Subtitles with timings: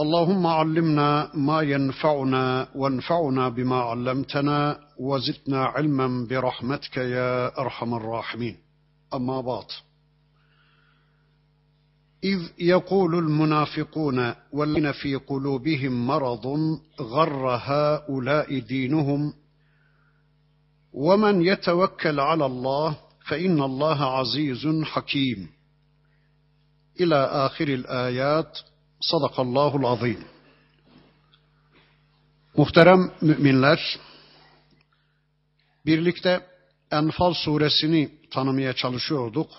[0.00, 8.56] اللهم علمنا ما ينفعنا وانفعنا بما علمتنا وزدنا علما برحمتك يا أرحم الراحمين.
[9.14, 9.64] أما بعد.
[12.24, 16.46] إذ يقول المنافقون والذين في قلوبهم مرض
[17.00, 19.32] غر هؤلاء دينهم
[20.92, 22.96] ومن يتوكل على الله
[23.26, 25.48] فإن الله عزيز حكيم.
[27.00, 28.58] إلى آخر الآيات.
[29.00, 30.24] Sadakallahul azim.
[32.56, 33.98] Muhterem müminler,
[35.86, 36.46] birlikte
[36.90, 39.50] Enfal suresini tanımaya çalışıyorduk.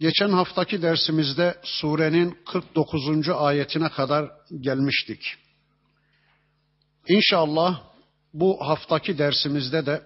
[0.00, 3.28] Geçen haftaki dersimizde surenin 49.
[3.28, 5.34] ayetine kadar gelmiştik.
[7.08, 7.82] İnşallah
[8.34, 10.02] bu haftaki dersimizde de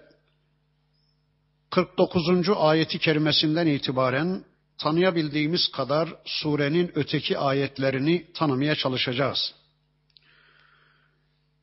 [1.69, 2.49] 49.
[2.55, 4.43] ayeti kerimesinden itibaren
[4.83, 9.55] tanıyabildiğimiz kadar surenin öteki ayetlerini tanımaya çalışacağız.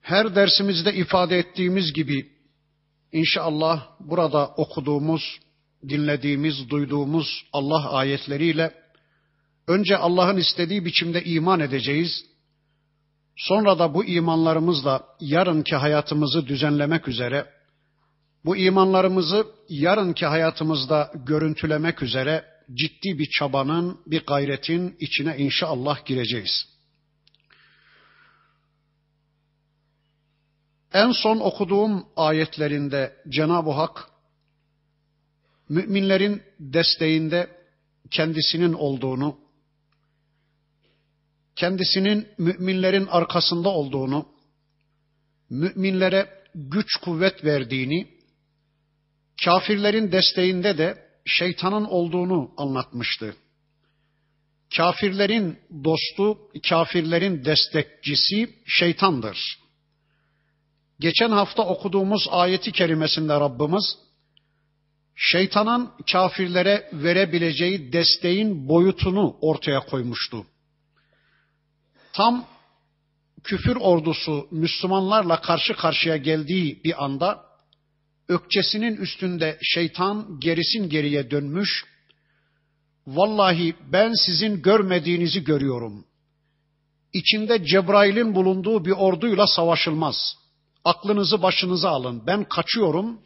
[0.01, 2.29] Her dersimizde ifade ettiğimiz gibi
[3.13, 5.39] inşallah burada okuduğumuz,
[5.89, 8.75] dinlediğimiz, duyduğumuz Allah ayetleriyle
[9.69, 12.25] önce Allah'ın istediği biçimde iman edeceğiz.
[13.37, 17.47] Sonra da bu imanlarımızla yarınki hayatımızı düzenlemek üzere,
[18.45, 26.69] bu imanlarımızı yarınki hayatımızda görüntülemek üzere ciddi bir çabanın, bir gayretin içine inşallah gireceğiz.
[30.93, 34.11] En son okuduğum ayetlerinde Cenab-ı Hak
[35.69, 37.61] müminlerin desteğinde
[38.11, 39.39] kendisinin olduğunu,
[41.57, 44.29] kendisinin müminlerin arkasında olduğunu,
[45.51, 48.09] müminlere güç kuvvet verdiğini,
[49.45, 53.37] kafirlerin desteğinde de şeytanın olduğunu anlatmıştı.
[54.77, 56.39] Kafirlerin dostu,
[56.69, 59.59] kafirlerin destekçisi şeytandır.
[61.01, 63.99] Geçen hafta okuduğumuz ayeti kerimesinde Rabbimiz
[65.15, 70.47] şeytanın kafirlere verebileceği desteğin boyutunu ortaya koymuştu.
[72.13, 72.47] Tam
[73.45, 77.50] küfür ordusu Müslümanlarla karşı karşıya geldiği bir anda
[78.31, 81.85] ökçesinin üstünde şeytan gerisin geriye dönmüş.
[83.07, 86.05] Vallahi ben sizin görmediğinizi görüyorum.
[87.13, 90.37] İçinde Cebrail'in bulunduğu bir orduyla savaşılmaz.
[90.85, 92.23] Aklınızı başınıza alın.
[92.27, 93.21] Ben kaçıyorum.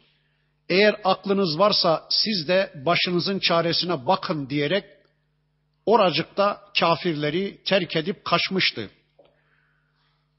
[0.69, 4.85] Eğer aklınız varsa siz de başınızın çaresine bakın diyerek
[5.85, 8.89] oracıkta kafirleri terk edip kaçmıştı.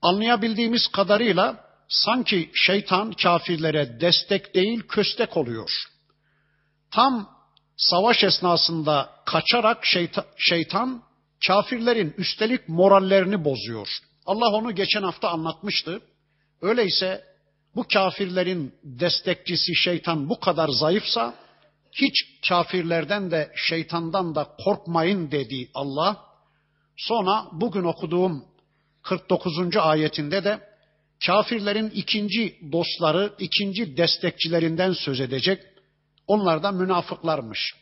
[0.03, 5.71] Anlayabildiğimiz kadarıyla sanki şeytan kafirlere destek değil köstek oluyor.
[6.91, 7.31] Tam
[7.77, 11.03] savaş esnasında kaçarak şeytan, şeytan
[11.47, 13.89] kafirlerin üstelik morallerini bozuyor.
[14.27, 16.01] Allah onu geçen hafta anlatmıştı.
[16.63, 17.25] Öyleyse
[17.77, 21.35] bu kafirlerin destekçisi şeytan bu kadar zayıfsa
[21.93, 22.15] hiç
[22.49, 26.27] kafirlerden de şeytandan da korkmayın dedi Allah.
[26.97, 28.45] Sonra bugün okuduğum
[29.03, 29.77] 49.
[29.77, 30.76] ayetinde de
[31.27, 35.63] kafirlerin ikinci dostları, ikinci destekçilerinden söz edecek.
[36.27, 37.75] Onlar da münafıklarmış.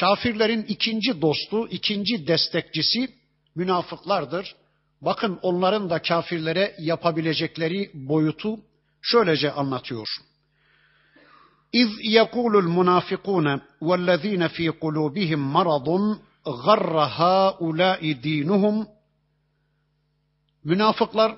[0.00, 3.08] Kafirlerin ikinci dostu, ikinci destekçisi
[3.54, 4.54] münafıklardır.
[5.00, 8.60] Bakın onların da kafirlere yapabilecekleri boyutu
[9.02, 10.08] şöylece anlatıyor.
[11.72, 16.22] İz yekulul munafikun vellezine fi kulubihim maradun
[16.64, 18.86] garra haulâi dinuhum
[20.64, 21.36] Münafıklar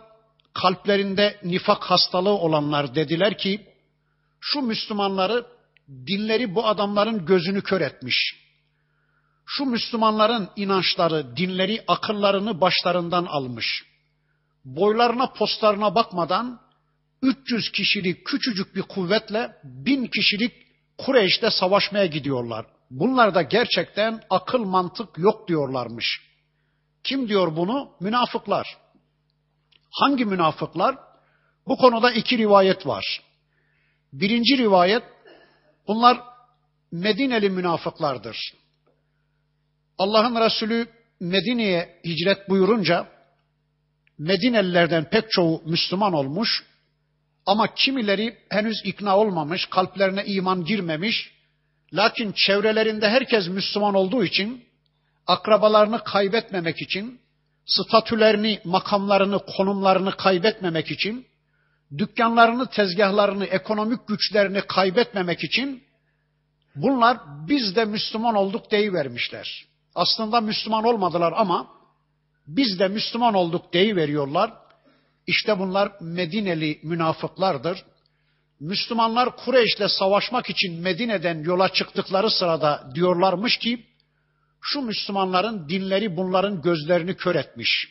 [0.55, 3.67] kalplerinde nifak hastalığı olanlar dediler ki
[4.41, 5.47] şu Müslümanları
[5.89, 8.45] dinleri bu adamların gözünü kör etmiş.
[9.47, 13.85] Şu Müslümanların inançları, dinleri akıllarını başlarından almış.
[14.65, 16.61] Boylarına postlarına bakmadan
[17.23, 20.53] 300 kişilik küçücük bir kuvvetle bin kişilik
[20.99, 22.67] Kureyş'te savaşmaya gidiyorlar.
[22.91, 26.21] Bunlarda gerçekten akıl mantık yok diyorlarmış.
[27.05, 27.91] Kim diyor bunu?
[28.01, 28.84] Münafıklar.
[29.95, 30.97] Hangi münafıklar?
[31.67, 33.23] Bu konuda iki rivayet var.
[34.13, 35.03] Birinci rivayet,
[35.89, 36.21] bunlar
[36.93, 38.37] Medineli münafıklardır.
[39.99, 40.87] Allah'ın Resulü
[41.21, 43.09] Medine'ye hicret buyurunca
[44.19, 46.65] Medinelilerden pek çoğu Müslüman olmuş.
[47.47, 51.35] Ama kimileri henüz ikna olmamış, kalplerine iman girmemiş.
[51.93, 54.65] Lakin çevrelerinde herkes Müslüman olduğu için,
[55.27, 57.21] akrabalarını kaybetmemek için,
[57.67, 61.27] statülerini, makamlarını, konumlarını kaybetmemek için,
[61.99, 65.83] dükkanlarını, tezgahlarını, ekonomik güçlerini kaybetmemek için
[66.77, 67.19] bunlar
[67.49, 69.65] biz de Müslüman olduk deyivermişler.
[69.95, 71.69] Aslında Müslüman olmadılar ama
[72.47, 74.53] biz de Müslüman olduk deyiveriyorlar.
[75.27, 77.85] İşte bunlar Medineli münafıklardır.
[78.61, 83.87] Müslümanlar Kureyş'le savaşmak için Medine'den yola çıktıkları sırada diyorlarmış ki
[84.67, 87.89] şu Müslümanların dinleri bunların gözlerini kör etmiş.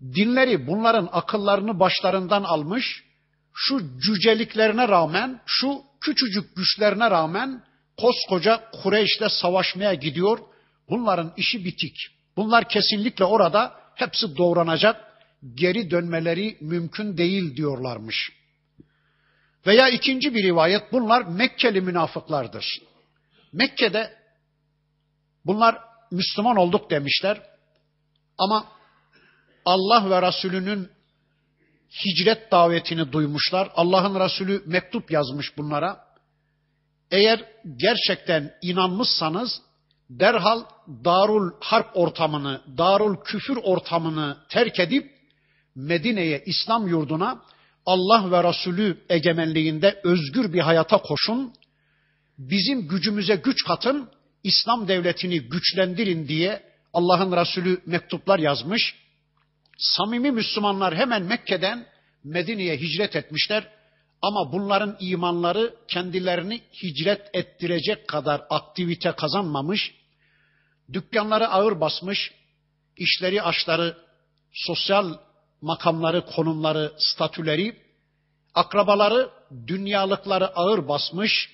[0.00, 3.04] Dinleri bunların akıllarını başlarından almış.
[3.54, 7.64] Şu cüceliklerine rağmen, şu küçücük güçlerine rağmen
[7.96, 10.38] koskoca Kureyş'le savaşmaya gidiyor.
[10.88, 11.96] Bunların işi bitik.
[12.36, 15.00] Bunlar kesinlikle orada hepsi doğranacak.
[15.54, 18.32] Geri dönmeleri mümkün değil diyorlarmış.
[19.66, 22.64] Veya ikinci bir rivayet bunlar Mekkeli münafıklardır.
[23.52, 24.21] Mekke'de
[25.46, 25.78] bunlar
[26.10, 27.42] Müslüman olduk demişler.
[28.38, 28.66] Ama
[29.64, 30.90] Allah ve Resulünün
[32.04, 33.70] hicret davetini duymuşlar.
[33.74, 36.04] Allah'ın Resulü mektup yazmış bunlara.
[37.10, 37.44] Eğer
[37.76, 39.62] gerçekten inanmışsanız
[40.10, 40.62] derhal
[41.04, 45.10] darul harp ortamını, darul küfür ortamını terk edip
[45.74, 47.42] Medine'ye, İslam yurduna
[47.86, 51.52] Allah ve Resulü egemenliğinde özgür bir hayata koşun.
[52.38, 54.10] Bizim gücümüze güç katın,
[54.44, 56.62] İslam devletini güçlendirin diye
[56.92, 58.94] Allah'ın Resulü mektuplar yazmış.
[59.78, 61.86] Samimi Müslümanlar hemen Mekke'den
[62.24, 63.68] Medine'ye hicret etmişler.
[64.22, 69.94] Ama bunların imanları kendilerini hicret ettirecek kadar aktivite kazanmamış.
[70.92, 72.32] Dükkanları ağır basmış,
[72.96, 73.96] işleri aşları,
[74.52, 75.14] sosyal
[75.60, 77.76] makamları, konumları, statüleri,
[78.54, 79.30] akrabaları,
[79.66, 81.50] dünyalıkları ağır basmış,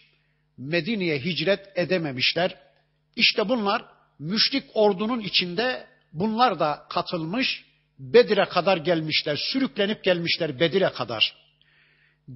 [0.59, 2.68] Medine'ye hicret edememişler.
[3.17, 3.85] İşte bunlar
[4.19, 7.65] müşrik ordunun içinde bunlar da katılmış,
[7.99, 11.35] Bedir'e kadar gelmişler, sürüklenip gelmişler Bedir'e kadar.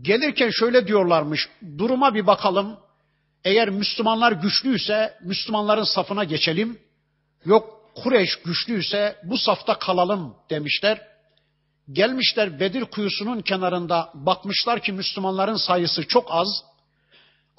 [0.03, 1.49] Gelirken şöyle diyorlarmış,
[1.79, 2.79] duruma bir bakalım.
[3.45, 6.79] Eğer Müslümanlar güçlüyse Müslümanların safına geçelim.
[7.45, 11.01] Yok Kureyş güçlüyse bu safta kalalım demişler.
[11.93, 16.65] Gelmişler Bedir kuyusunun kenarında bakmışlar ki Müslümanların sayısı çok az.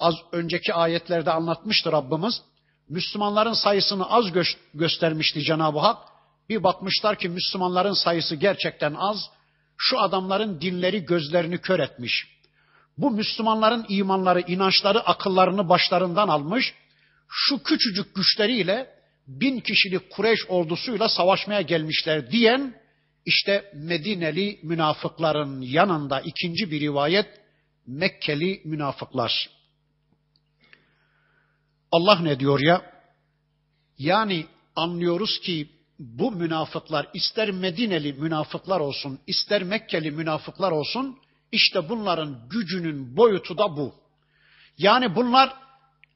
[0.00, 2.42] Az önceki ayetlerde anlatmıştı Rabbimiz.
[2.88, 5.98] Müslümanların sayısını az gö- göstermişti Cenab-ı Hak.
[6.48, 9.30] Bir bakmışlar ki Müslümanların sayısı gerçekten az.
[9.76, 12.26] Şu adamların dinleri gözlerini kör etmiş.
[12.98, 16.74] Bu Müslümanların imanları, inançları, akıllarını başlarından almış.
[17.28, 18.94] Şu küçücük güçleriyle
[19.26, 22.74] bin kişilik Kureyş ordusuyla savaşmaya gelmişler diyen
[23.26, 27.26] işte Medineli münafıkların yanında ikinci bir rivayet
[27.86, 29.48] Mekkeli münafıklar.
[31.96, 32.82] Allah ne diyor ya?
[33.98, 34.46] Yani
[34.76, 41.18] anlıyoruz ki bu münafıklar ister Medineli münafıklar olsun, ister Mekkeli münafıklar olsun,
[41.52, 43.94] işte bunların gücünün boyutu da bu.
[44.78, 45.54] Yani bunlar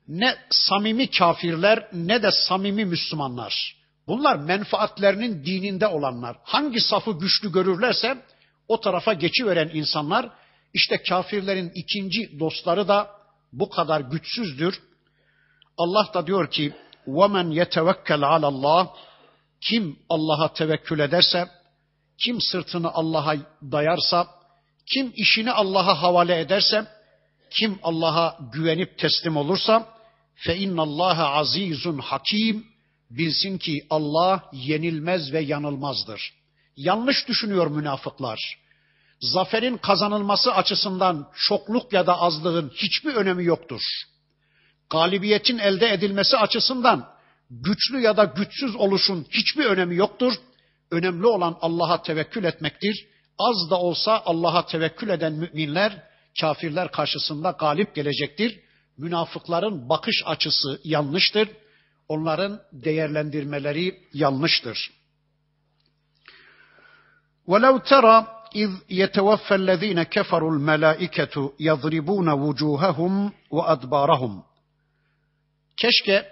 [0.09, 3.77] ne samimi kafirler ne de samimi Müslümanlar.
[4.07, 6.37] Bunlar menfaatlerinin dininde olanlar.
[6.43, 8.25] Hangi safı güçlü görürlerse
[8.69, 10.31] o tarafa geçiveren insanlar
[10.75, 13.11] işte kafirlerin ikinci dostları da
[13.53, 14.88] bu kadar güçsüzdür.
[15.78, 16.74] Allah da diyor ki
[17.08, 18.88] وَمَنْ يَتَوَكَّلْ عَلَى اللّٰهِ
[19.62, 21.48] Kim Allah'a tevekkül ederse,
[22.24, 23.36] kim sırtını Allah'a
[23.72, 24.28] dayarsa,
[24.94, 26.88] kim işini Allah'a havale ederse,
[27.50, 29.88] kim Allah'a güvenip teslim olursa,
[30.36, 32.66] fe innallaha azizun hakim
[33.10, 36.34] bilsin ki Allah yenilmez ve yanılmazdır.
[36.78, 38.40] Yanlış düşünüyor münafıklar.
[39.20, 43.82] Zaferin kazanılması açısından çokluk ya da azlığın hiçbir önemi yoktur.
[44.90, 47.14] Galibiyetin elde edilmesi açısından
[47.50, 50.34] güçlü ya da güçsüz oluşun hiçbir önemi yoktur.
[50.92, 53.08] Önemli olan Allah'a tevekkül etmektir.
[53.40, 56.04] Az da olsa Allah'a tevekkül eden müminler
[56.42, 58.60] kafirler karşısında galip gelecektir.
[58.98, 61.50] Münafıkların bakış açısı yanlıştır.
[62.08, 64.92] Onların değerlendirmeleri yanlıştır.
[67.48, 74.47] وَلَوْ تَرَى إِذْ يَتَوَفَّى الَّذ۪ينَ كَفَرُوا الْمَلَائِكَةُ يَضْرِبُونَ وُجُوهَهُمْ وَأَدْبَارَهُمْ
[75.81, 76.29] Keşke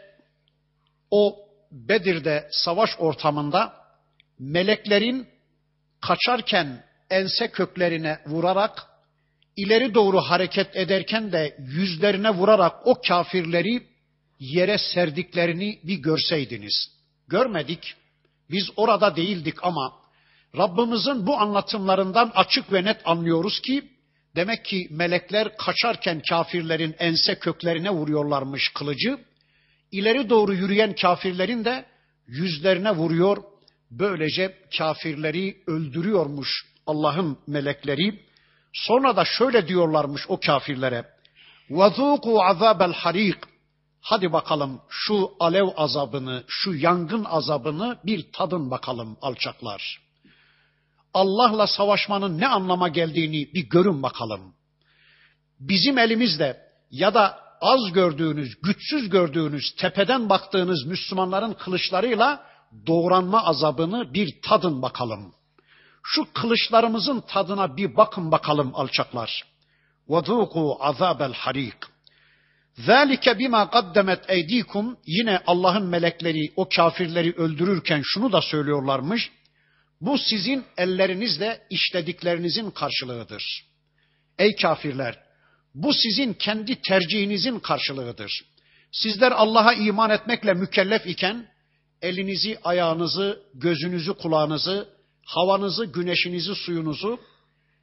[1.11, 1.37] o
[1.71, 3.75] Bedir'de savaş ortamında
[4.39, 5.29] meleklerin
[6.01, 8.87] kaçarken ense köklerine vurarak
[9.57, 13.87] ileri doğru hareket ederken de yüzlerine vurarak o kafirleri
[14.41, 16.91] yere serdiklerini bir görseydiniz.
[17.29, 17.95] Görmedik.
[18.51, 19.93] Biz orada değildik ama
[20.57, 23.97] Rabbimizin bu anlatımlarından açık ve net anlıyoruz ki
[24.37, 29.19] Demek ki melekler kaçarken kafirlerin ense köklerine vuruyorlarmış kılıcı
[29.92, 31.86] İleri doğru yürüyen kafirlerin de
[32.28, 33.44] yüzlerine vuruyor.
[33.92, 38.20] Böylece kafirleri öldürüyormuş Allah'ın melekleri.
[38.74, 41.06] Sonra da şöyle diyorlarmış o kafirlere.
[41.70, 43.38] وَذُوقُوا عَذَابَ الْحَرِيقِ
[44.02, 50.02] Hadi bakalım şu alev azabını, şu yangın azabını bir tadın bakalım alçaklar.
[51.14, 54.54] Allah'la savaşmanın ne anlama geldiğini bir görün bakalım.
[55.60, 56.62] Bizim elimizde
[56.92, 62.44] ya da az gördüğünüz, güçsüz gördüğünüz, tepeden baktığınız Müslümanların kılıçlarıyla
[62.88, 65.34] doğranma azabını bir tadın bakalım.
[66.04, 69.44] Şu kılıçlarımızın tadına bir bakın bakalım alçaklar.
[70.08, 71.92] وَذُوقُوا عَذَابَ الْحَرِيقِ
[72.88, 79.32] ذَٰلِكَ bima قَدَّمَتْ اَيْد۪يكُمْ Yine Allah'ın melekleri o kafirleri öldürürken şunu da söylüyorlarmış.
[80.02, 83.44] Bu sizin ellerinizle işlediklerinizin karşılığıdır.
[84.38, 85.25] Ey kafirler!
[85.77, 88.43] bu sizin kendi tercihinizin karşılığıdır.
[88.93, 91.49] Sizler Allah'a iman etmekle mükellef iken
[92.03, 94.89] elinizi, ayağınızı, gözünüzü, kulağınızı,
[95.25, 97.21] havanızı, güneşinizi, suyunuzu,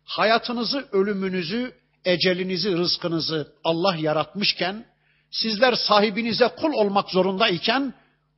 [0.03, 1.73] hayatınızı, ölümünüzü,
[2.05, 4.85] ecelinizi, rızkınızı Allah yaratmışken,
[5.31, 7.93] sizler sahibinize kul olmak zorundayken,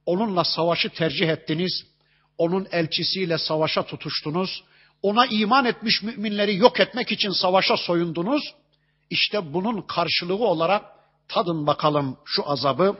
[0.05, 1.83] onunla savaşı tercih ettiniz,
[2.37, 4.63] onun elçisiyle savaşa tutuştunuz,
[5.01, 8.53] ona iman etmiş müminleri yok etmek için savaşa soyundunuz.
[9.09, 10.85] İşte bunun karşılığı olarak
[11.27, 12.97] tadın bakalım şu azabı.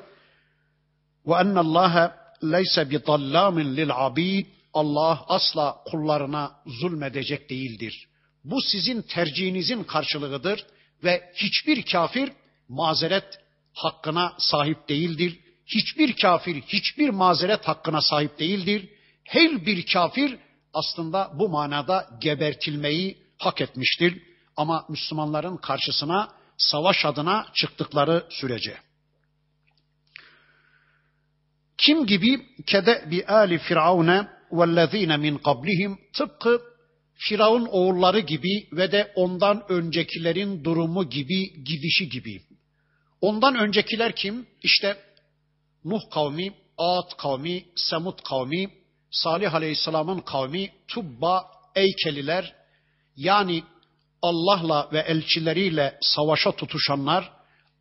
[1.28, 2.12] Ve ennallâhe
[2.44, 4.46] leyse bi dallamin lil abid.
[4.74, 8.08] Allah asla kullarına zulmedecek değildir.
[8.44, 10.66] Bu sizin tercihinizin karşılığıdır
[11.04, 12.32] ve hiçbir kafir
[12.70, 13.40] mazeret
[13.74, 15.40] hakkına sahip değildir.
[15.66, 18.90] Hiçbir kafir hiçbir mazeret hakkına sahip değildir.
[19.24, 20.38] Her bir kafir
[20.74, 24.22] aslında bu manada gebertilmeyi hak etmiştir.
[24.56, 28.78] Ama Müslümanların karşısına savaş adına çıktıkları sürece.
[31.78, 36.62] Kim gibi kede bi ali firavune vellezine min qablihim tıpkı
[37.18, 42.42] Firavun oğulları gibi ve de ondan öncekilerin durumu gibi, gidişi gibi.
[43.22, 44.48] Ondan öncekiler kim?
[44.64, 44.98] İşte
[45.86, 48.70] Nuh kavmi, Ad kavmi, Semud kavmi,
[49.12, 51.46] Salih Aleyhisselam'ın kavmi, Tubba,
[51.76, 52.56] Eykeliler,
[53.16, 53.64] yani
[54.26, 57.32] Allah'la ve elçileriyle savaşa tutuşanlar,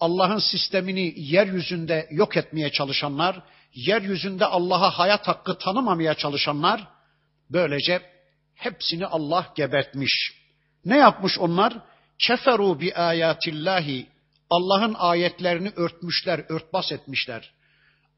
[0.00, 3.42] Allah'ın sistemini yeryüzünde yok etmeye çalışanlar,
[3.74, 6.88] yeryüzünde Allah'a hayat hakkı tanımamaya çalışanlar,
[7.50, 8.14] böylece
[8.54, 10.32] Hepsini Allah gebertmiş.
[10.84, 11.74] Ne yapmış onlar?
[12.18, 14.06] Keferu bi ayatillahi.
[14.50, 17.52] Allah'ın ayetlerini örtmüşler, örtbas etmişler.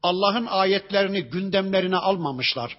[0.03, 2.77] Allah'ın ayetlerini gündemlerine almamışlar.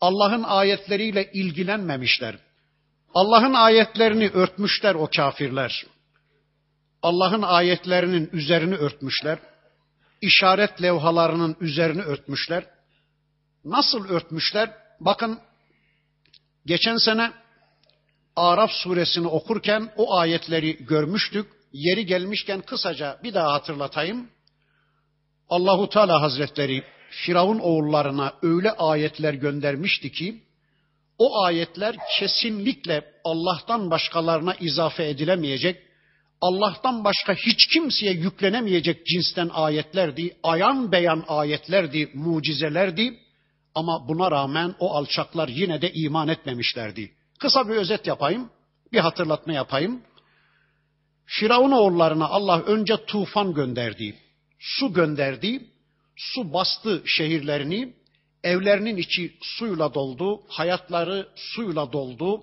[0.00, 2.38] Allah'ın ayetleriyle ilgilenmemişler.
[3.14, 5.86] Allah'ın ayetlerini örtmüşler o kafirler.
[7.02, 9.38] Allah'ın ayetlerinin üzerini örtmüşler.
[10.20, 12.64] İşaret levhalarının üzerini örtmüşler.
[13.64, 14.70] Nasıl örtmüşler?
[15.00, 15.40] Bakın
[16.66, 17.32] Geçen sene
[18.36, 21.46] Araf suresini okurken o ayetleri görmüştük.
[21.72, 24.28] Yeri gelmişken kısaca bir daha hatırlatayım.
[25.48, 30.42] Allahu Teala Hazretleri Firavun oğullarına öyle ayetler göndermişti ki
[31.22, 35.82] o ayetler kesinlikle Allah'tan başkalarına izafe edilemeyecek,
[36.40, 43.18] Allah'tan başka hiç kimseye yüklenemeyecek cinsten ayetlerdi, ayan beyan ayetlerdi, mucizelerdi.
[43.74, 47.12] Ama buna rağmen o alçaklar yine de iman etmemişlerdi.
[47.38, 48.50] Kısa bir özet yapayım,
[48.92, 50.02] bir hatırlatma yapayım.
[51.26, 54.14] Firavun oğullarına Allah önce tufan gönderdi,
[54.58, 55.66] su gönderdi,
[56.16, 57.94] su bastı şehirlerini,
[58.44, 62.42] evlerinin içi suyla doldu, hayatları suyla doldu.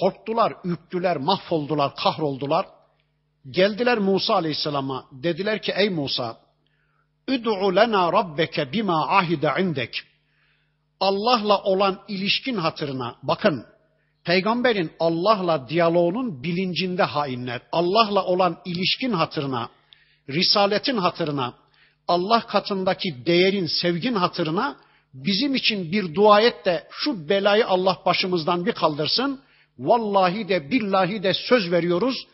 [0.00, 2.66] Korktular, ürktüler, mahvoldular, kahroldular.
[3.50, 6.36] Geldiler Musa Aleyhisselam'a, dediler ki ey Musa,
[7.28, 10.02] Üd'u lena rabbeke bima ahide indek.
[11.00, 13.66] Allah'la olan ilişkin hatırına bakın.
[14.24, 17.60] Peygamberin Allah'la diyaloğunun bilincinde hainler.
[17.72, 19.68] Allah'la olan ilişkin hatırına,
[20.28, 21.54] risaletin hatırına,
[22.08, 24.76] Allah katındaki değerin, sevgin hatırına
[25.24, 29.40] bizim için bir dua et de şu belayı Allah başımızdan bir kaldırsın.
[29.78, 32.26] Vallahi de billahi de söz veriyoruz.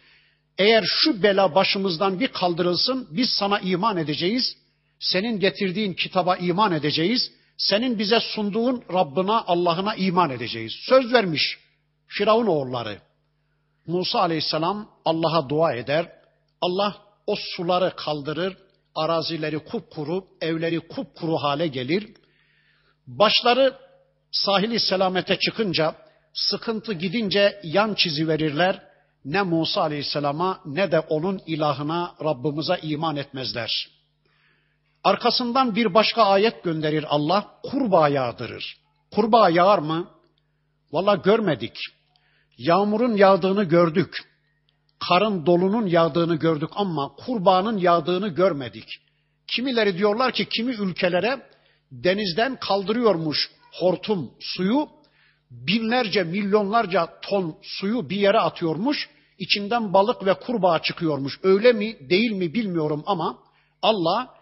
[0.59, 4.57] Eğer şu bela başımızdan bir kaldırılsın biz sana iman edeceğiz.
[5.01, 7.31] Senin getirdiğin kitaba iman edeceğiz
[7.69, 10.73] senin bize sunduğun Rabbına, Allah'ına iman edeceğiz.
[10.89, 11.59] Söz vermiş
[12.07, 12.99] Firavun oğulları.
[13.87, 16.13] Musa aleyhisselam Allah'a dua eder.
[16.61, 16.97] Allah
[17.27, 18.57] o suları kaldırır.
[18.95, 22.15] Arazileri kupkuru, evleri kupkuru hale gelir.
[23.07, 23.79] Başları
[24.31, 25.95] sahili selamete çıkınca,
[26.33, 28.93] sıkıntı gidince yan çizi verirler.
[29.25, 33.89] ne Musa Aleyhisselam'a ne de onun ilahına Rabbimize iman etmezler.
[35.05, 38.77] Arkasından bir başka ayet gönderir Allah, kurbağa yağdırır.
[39.15, 40.11] Kurbağa yağar mı?
[40.93, 41.77] Valla görmedik.
[42.59, 44.17] Yağmurun yağdığını gördük.
[45.09, 48.89] Karın dolunun yağdığını gördük ama kurbağanın yağdığını görmedik.
[49.47, 51.52] Kimileri diyorlar ki kimi ülkelere
[51.93, 54.89] denizden kaldırıyormuş hortum suyu,
[55.51, 59.09] binlerce milyonlarca ton suyu bir yere atıyormuş,
[59.39, 61.41] içinden balık ve kurbağa çıkıyormuş.
[61.43, 63.39] Öyle mi değil mi bilmiyorum ama
[63.83, 64.35] Allah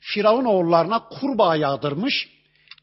[0.00, 2.28] Firavun oğullarına kurbağa yağdırmış.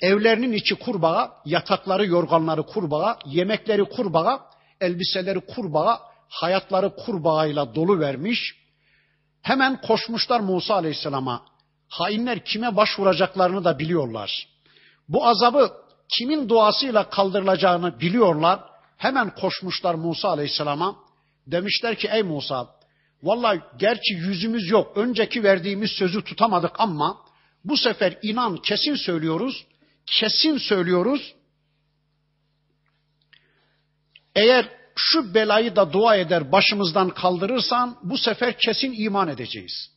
[0.01, 4.49] Evlerinin içi kurbağa, yatakları, yorganları kurbağa, yemekleri kurbağa,
[4.81, 8.55] elbiseleri kurbağa, hayatları kurbağayla dolu vermiş.
[9.41, 11.45] Hemen koşmuşlar Musa Aleyhisselam'a.
[11.87, 14.47] Hainler kime başvuracaklarını da biliyorlar.
[15.09, 15.71] Bu azabı
[16.09, 18.59] kimin duasıyla kaldırılacağını biliyorlar.
[18.97, 20.95] Hemen koşmuşlar Musa Aleyhisselam'a.
[21.47, 22.67] Demişler ki ey Musa,
[23.23, 24.97] vallahi gerçi yüzümüz yok.
[24.97, 27.17] Önceki verdiğimiz sözü tutamadık ama
[27.63, 29.65] bu sefer inan kesin söylüyoruz.
[30.05, 31.35] Kesin söylüyoruz.
[34.35, 39.96] Eğer şu belayı da dua eder başımızdan kaldırırsan bu sefer kesin iman edeceğiz.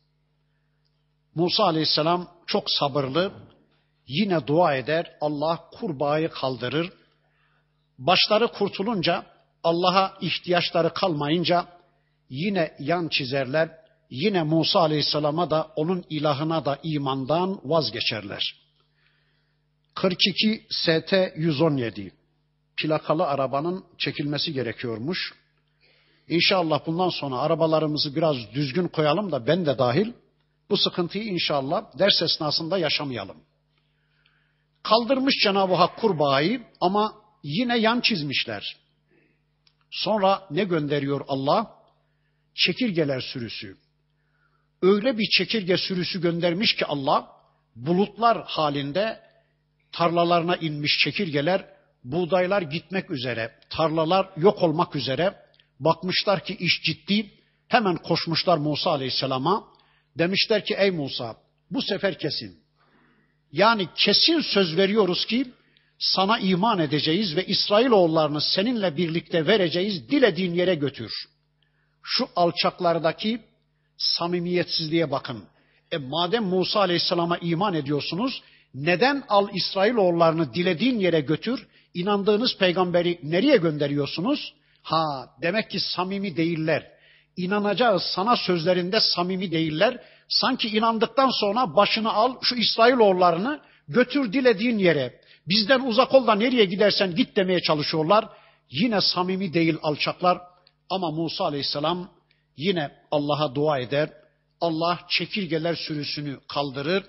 [1.40, 3.32] Musa aleyhisselam çok sabırlı
[4.06, 6.92] yine dua eder Allah kurbağayı kaldırır.
[7.98, 9.26] Başları kurtulunca
[9.62, 11.66] Allah'a ihtiyaçları kalmayınca
[12.30, 13.70] yine yan çizerler.
[14.10, 18.54] Yine Musa aleyhisselama da onun ilahına da imandan vazgeçerler.
[19.94, 22.12] 42 ST 117
[22.76, 25.34] plakalı arabanın çekilmesi gerekiyormuş.
[26.28, 30.12] İnşallah bundan sonra arabalarımızı biraz düzgün koyalım da ben de dahil
[30.70, 33.36] bu sıkıntıyı inşallah ders esnasında yaşamayalım.
[34.82, 38.76] Kaldırmış Cenab-ı Hak kurbağayı ama yine yan çizmişler.
[39.90, 41.74] Sonra ne gönderiyor Allah?
[42.54, 43.76] Çekirgeler sürüsü.
[44.82, 47.28] Öyle bir çekirge sürüsü göndermiş ki Allah
[47.76, 49.20] bulutlar halinde
[49.92, 51.66] tarlalarına inmiş çekirgeler
[52.04, 55.34] buğdaylar gitmek üzere, tarlalar yok olmak üzere.
[55.80, 57.30] Bakmışlar ki iş ciddi.
[57.68, 59.69] Hemen koşmuşlar Musa Aleyhisselam'a.
[60.18, 61.36] Demişler ki ey Musa
[61.70, 62.60] bu sefer kesin.
[63.52, 65.46] Yani kesin söz veriyoruz ki
[65.98, 70.08] sana iman edeceğiz ve İsrailoğullarını seninle birlikte vereceğiz.
[70.08, 71.12] Dilediğin yere götür.
[72.02, 73.40] Şu alçaklardaki
[73.96, 75.44] samimiyetsizliğe bakın.
[75.92, 78.42] E madem Musa Aleyhisselam'a iman ediyorsunuz,
[78.74, 81.66] neden al İsrailoğullarını dilediğin yere götür?
[81.94, 84.54] İnandığınız peygamberi nereye gönderiyorsunuz?
[84.82, 86.90] Ha demek ki samimi değiller.
[87.36, 90.02] İnanacağız sana sözlerinde samimi değiller.
[90.28, 95.20] Sanki inandıktan sonra başını al şu İsrailoğullarını götür dilediğin yere.
[95.48, 98.28] Bizden uzak ol da nereye gidersen git demeye çalışıyorlar.
[98.70, 100.38] Yine samimi değil alçaklar.
[100.90, 102.10] Ama Musa Aleyhisselam
[102.56, 104.10] yine Allah'a dua eder.
[104.60, 107.04] Allah çekirgeler sürüsünü kaldırır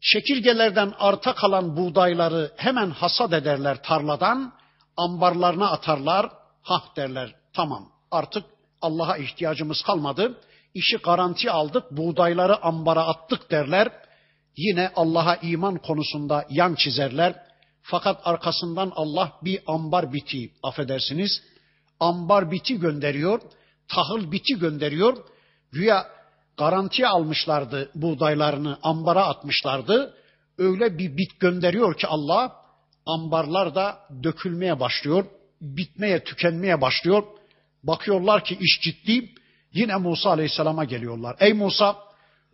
[0.00, 4.52] Çekirgelerden arta kalan buğdayları hemen hasat ederler tarladan,
[4.96, 6.30] ambarlarına atarlar,
[6.62, 8.44] hah derler tamam artık
[8.82, 10.40] Allah'a ihtiyacımız kalmadı,
[10.74, 13.92] işi garanti aldık, buğdayları ambara attık derler.
[14.56, 17.34] Yine Allah'a iman konusunda yan çizerler.
[17.82, 21.42] Fakat arkasından Allah bir ambar biti, affedersiniz,
[22.00, 23.40] ambar biti gönderiyor,
[23.88, 25.16] tahıl biti gönderiyor.
[25.72, 26.06] Güya
[26.56, 30.14] garantiye almışlardı buğdaylarını, ambara atmışlardı.
[30.58, 32.52] Öyle bir bit gönderiyor ki Allah,
[33.06, 35.24] ambarlar da dökülmeye başlıyor,
[35.60, 37.22] bitmeye, tükenmeye başlıyor.
[37.82, 39.34] Bakıyorlar ki iş ciddi,
[39.72, 41.36] yine Musa Aleyhisselam'a geliyorlar.
[41.40, 41.96] Ey Musa,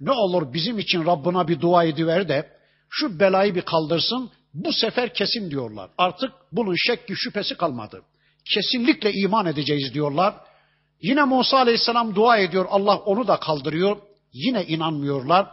[0.01, 2.51] ne olur bizim için Rabbına bir dua ediver de
[2.91, 5.91] şu belayı bir kaldırsın, bu sefer kesin diyorlar.
[5.99, 8.03] Artık bunun şekki şüphesi kalmadı.
[8.55, 10.35] Kesinlikle iman edeceğiz diyorlar.
[11.03, 12.67] Yine Musa Aleyhisselam dua ediyor.
[12.71, 13.97] Allah onu da kaldırıyor.
[14.33, 15.51] Yine inanmıyorlar.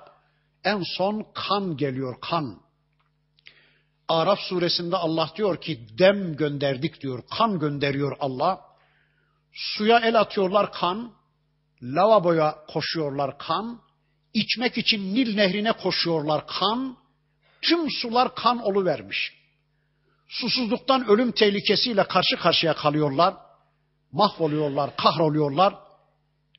[0.63, 2.61] En son kan geliyor kan.
[4.07, 7.23] Araf suresinde Allah diyor ki dem gönderdik diyor.
[7.37, 8.61] Kan gönderiyor Allah.
[9.53, 11.11] Suya el atıyorlar kan.
[11.81, 13.81] Lavaboya koşuyorlar kan.
[14.33, 16.97] İçmek için Nil nehrine koşuyorlar kan.
[17.61, 19.33] Tüm sular kan oluvermiş.
[20.27, 23.33] Susuzluktan ölüm tehlikesiyle karşı karşıya kalıyorlar
[24.11, 25.75] mahvoluyorlar, kahroluyorlar.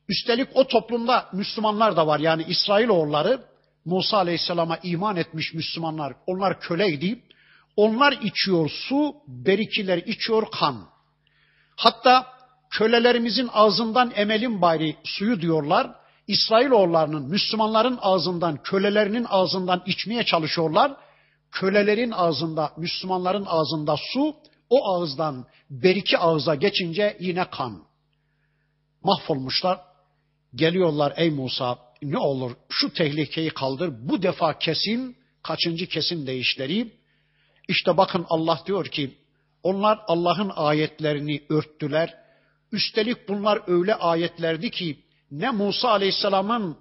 [0.09, 2.20] Üstelik o toplumda Müslümanlar da var.
[2.20, 3.44] Yani İsrailoğulları
[3.85, 6.14] Musa Aleyhisselam'a iman etmiş Müslümanlar.
[6.26, 7.22] Onlar köleydi.
[7.76, 10.88] Onlar içiyor su, berikiler içiyor kan.
[11.76, 12.26] Hatta
[12.72, 15.94] kölelerimizin ağzından emelin bari suyu diyorlar.
[16.26, 20.96] İsrailoğullarının, Müslümanların ağzından, kölelerinin ağzından içmeye çalışıyorlar.
[21.50, 24.37] Kölelerin ağzında, Müslümanların ağzında su,
[24.70, 27.82] o ağızdan beriki ağıza geçince yine kan.
[29.04, 29.80] mahvolmuşlar.
[30.54, 33.92] Geliyorlar ey Musa ne olur şu tehlikeyi kaldır.
[34.08, 36.92] Bu defa kesin kaçıncı kesin değişleri.
[37.68, 39.14] İşte bakın Allah diyor ki
[39.62, 42.21] onlar Allah'ın ayetlerini örttüler.
[42.71, 44.99] Üstelik bunlar öyle ayetlerdi ki
[45.32, 46.77] ne Musa Aleyhisselam'ın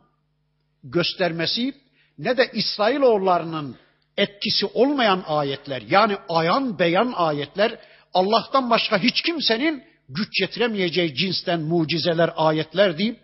[0.85, 1.75] göstermesi
[2.19, 3.77] ne de İsrailoğullarının
[4.17, 7.79] etkisi olmayan ayetler yani ayan beyan ayetler
[8.15, 13.21] Allah'tan başka hiç kimsenin güç yetiremeyeceği cinsten mucizeler ayetlerdi.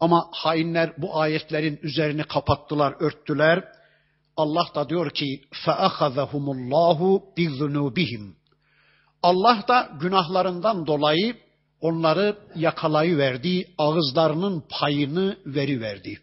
[0.00, 3.64] Ama hainler bu ayetlerin üzerini kapattılar, örttüler.
[4.36, 8.32] Allah da diyor ki فَأَخَذَهُمُ اللّٰهُ بِذُنُوبِهِمْ
[9.22, 11.36] Allah da günahlarından dolayı
[11.81, 16.21] onları yakalayıverdi, ağızlarının payını veriverdi.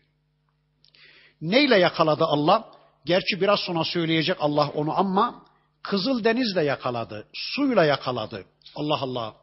[1.41, 2.71] Neyle yakaladı Allah?
[3.05, 5.45] Gerçi biraz sonra söyleyecek Allah onu ama
[5.83, 8.45] Kızıl Deniz'le yakaladı, suyla yakaladı.
[8.77, 9.35] Allah Allah.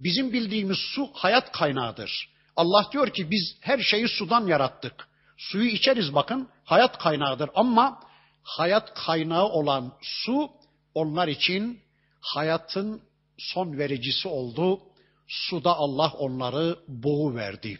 [0.00, 2.28] Bizim bildiğimiz su hayat kaynağıdır.
[2.56, 5.08] Allah diyor ki biz her şeyi sudan yarattık.
[5.36, 8.00] Suyu içeriz bakın, hayat kaynağıdır ama
[8.42, 10.50] hayat kaynağı olan su
[10.94, 11.80] onlar için
[12.20, 13.02] hayatın
[13.38, 14.80] son vericisi oldu.
[15.28, 17.78] Suda Allah onları boğu verdi.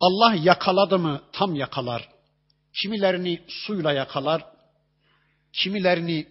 [0.00, 2.08] Allah yakaladı mı tam yakalar.
[2.82, 4.44] Kimilerini suyla yakalar,
[5.52, 6.26] kimilerini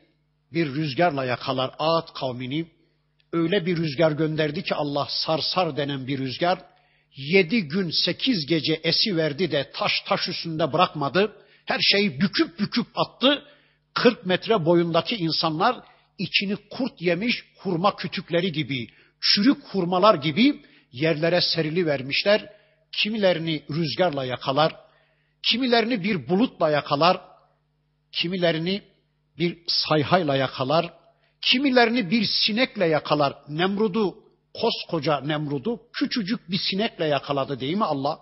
[0.53, 2.65] bir rüzgarla yakalar Ağat kavmini.
[3.33, 6.59] Öyle bir rüzgar gönderdi ki Allah sarsar denen bir rüzgar.
[7.15, 11.35] Yedi gün sekiz gece esi verdi de taş taş üstünde bırakmadı.
[11.65, 13.43] Her şeyi büküp büküp attı.
[13.93, 15.75] Kırk metre boyundaki insanlar
[16.17, 18.87] içini kurt yemiş hurma kütükleri gibi,
[19.25, 20.61] çürük hurmalar gibi
[20.91, 22.49] yerlere serili vermişler.
[22.91, 24.75] Kimilerini rüzgarla yakalar,
[25.43, 27.21] kimilerini bir bulutla yakalar,
[28.11, 28.81] kimilerini
[29.37, 30.93] bir sayhayla yakalar,
[31.41, 33.35] kimilerini bir sinekle yakalar.
[33.49, 34.15] Nemrud'u,
[34.53, 38.19] koskoca Nemrud'u küçücük bir sinekle yakaladı değil mi Allah?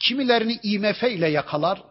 [0.00, 1.82] Kimilerini IMF ile yakalar,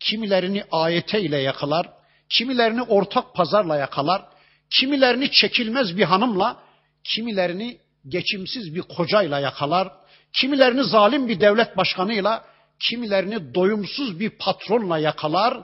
[0.00, 1.92] kimilerini AYT ile yakalar,
[2.28, 4.22] kimilerini ortak pazarla yakalar,
[4.70, 6.62] kimilerini çekilmez bir hanımla,
[7.04, 9.91] kimilerini geçimsiz bir kocayla yakalar,
[10.33, 12.45] kimilerini zalim bir devlet başkanıyla,
[12.79, 15.63] kimilerini doyumsuz bir patronla yakalar.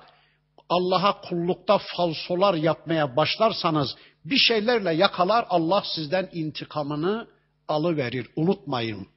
[0.70, 3.96] Allah'a kullukta falsolar yapmaya başlarsanız
[4.26, 7.28] bir şeylerle yakalar Allah sizden intikamını
[7.68, 8.28] alıverir.
[8.36, 9.08] Unutmayın.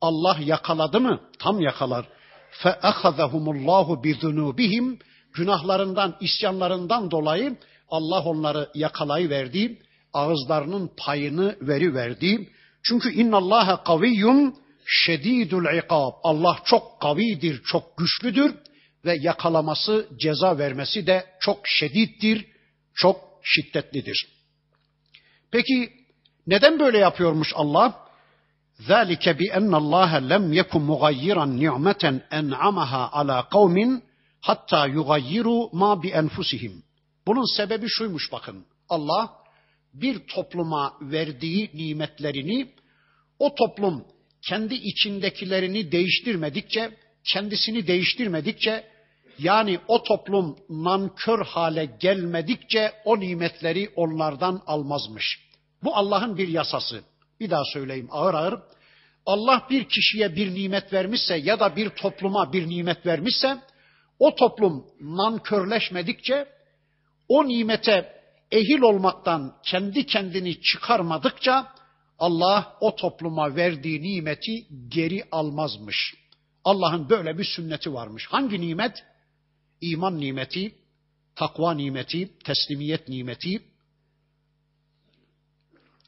[0.00, 1.20] Allah yakaladı mı?
[1.38, 2.06] Tam yakalar.
[2.62, 4.98] فَأَخَذَهُمُ اللّٰهُ بِذُنُوبِهِمْ
[5.32, 7.56] Günahlarından, isyanlarından dolayı
[7.88, 9.78] Allah onları yakalayıverdi.
[10.12, 12.50] Ağızlarının payını veri verdi.
[12.82, 14.54] Çünkü innallaha kaviyyun
[14.86, 16.12] şedidul ikab.
[16.22, 18.54] Allah çok kavidir, çok güçlüdür
[19.04, 22.46] ve yakalaması, ceza vermesi de çok şedittir,
[22.94, 24.26] çok şiddetlidir.
[25.50, 25.92] Peki
[26.46, 28.04] neden böyle yapıyormuş Allah?
[28.80, 34.00] ذَٰلِكَ بِأَنَّ اللّٰهَ لَمْ يَكُنْ مُغَيِّرًا نِعْمَةً اَنْعَمَهَا عَلَى قَوْمٍ
[34.40, 36.82] hatta yugayyiru ma bi enfusihim.
[37.26, 38.66] Bunun sebebi şuymuş bakın.
[38.88, 39.37] Allah
[39.93, 42.71] bir topluma verdiği nimetlerini
[43.39, 44.05] o toplum
[44.49, 46.91] kendi içindekilerini değiştirmedikçe,
[47.33, 48.83] kendisini değiştirmedikçe
[49.39, 55.39] yani o toplum nankör hale gelmedikçe o nimetleri onlardan almazmış.
[55.83, 57.03] Bu Allah'ın bir yasası.
[57.39, 58.59] Bir daha söyleyeyim ağır ağır.
[59.25, 63.57] Allah bir kişiye bir nimet vermişse ya da bir topluma bir nimet vermişse
[64.19, 66.45] o toplum nankörleşmedikçe
[67.27, 68.18] o nimete
[68.51, 71.73] ehil olmaktan kendi kendini çıkarmadıkça
[72.19, 76.15] Allah o topluma verdiği nimeti geri almazmış.
[76.63, 78.27] Allah'ın böyle bir sünneti varmış.
[78.27, 79.03] Hangi nimet?
[79.81, 80.75] İman nimeti,
[81.35, 83.61] takva nimeti, teslimiyet nimeti,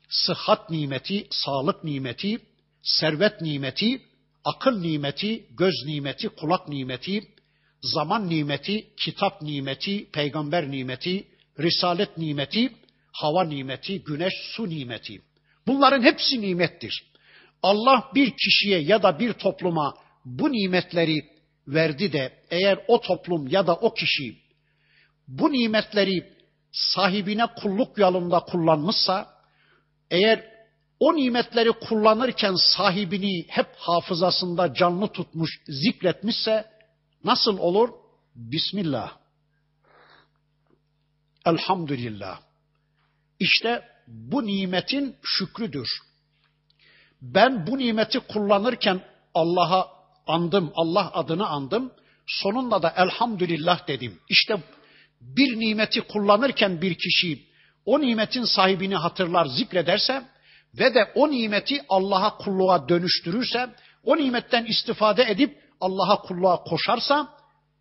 [0.10, 2.40] sıhhat nimeti, sağlık nimeti,
[2.82, 4.02] servet nimeti,
[4.46, 7.24] akıl nimeti, göz nimeti, kulak nimeti,
[7.82, 11.28] zaman nimeti, kitap nimeti, peygamber nimeti,
[11.60, 12.74] risalet nimeti,
[13.12, 15.22] hava nimeti, güneş, su nimeti.
[15.68, 17.12] Bunların hepsi nimettir.
[17.64, 19.94] Allah bir kişiye ya da bir topluma
[20.26, 21.22] bu nimetleri
[21.68, 24.42] verdi de eğer o toplum ya da o kişi
[25.28, 26.34] bu nimetleri
[26.72, 29.28] sahibine kulluk yolunda kullanmışsa,
[30.12, 30.52] eğer
[31.00, 36.66] o nimetleri kullanırken sahibini hep hafızasında canlı tutmuş, zikretmişse
[37.24, 37.90] nasıl olur?
[38.36, 39.21] Bismillah.
[41.46, 42.40] Elhamdülillah.
[43.40, 45.88] İşte bu nimetin şükrüdür.
[47.22, 49.02] Ben bu nimeti kullanırken
[49.34, 49.88] Allah'a
[50.28, 51.92] andım, Allah adını andım.
[52.28, 54.20] Sonunda da elhamdülillah dedim.
[54.30, 54.64] İşte
[55.22, 57.52] bir nimeti kullanırken bir kişi
[57.86, 60.24] o nimetin sahibini hatırlar, zikrederse
[60.80, 63.70] ve de o nimeti Allah'a kulluğa dönüştürürse,
[64.04, 67.30] o nimetten istifade edip Allah'a kulluğa koşarsa,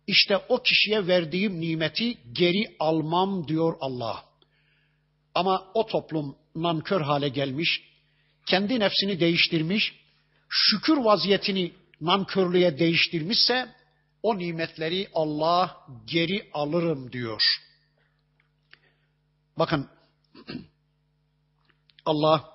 [0.07, 4.25] işte o kişiye verdiğim nimeti geri almam diyor Allah.
[5.35, 7.81] Ama o toplum nankör hale gelmiş,
[8.45, 9.95] kendi nefsini değiştirmiş,
[10.49, 13.75] şükür vaziyetini nankörlüğe değiştirmişse,
[14.23, 17.41] o nimetleri Allah geri alırım diyor.
[19.57, 19.89] Bakın
[22.05, 22.51] Allah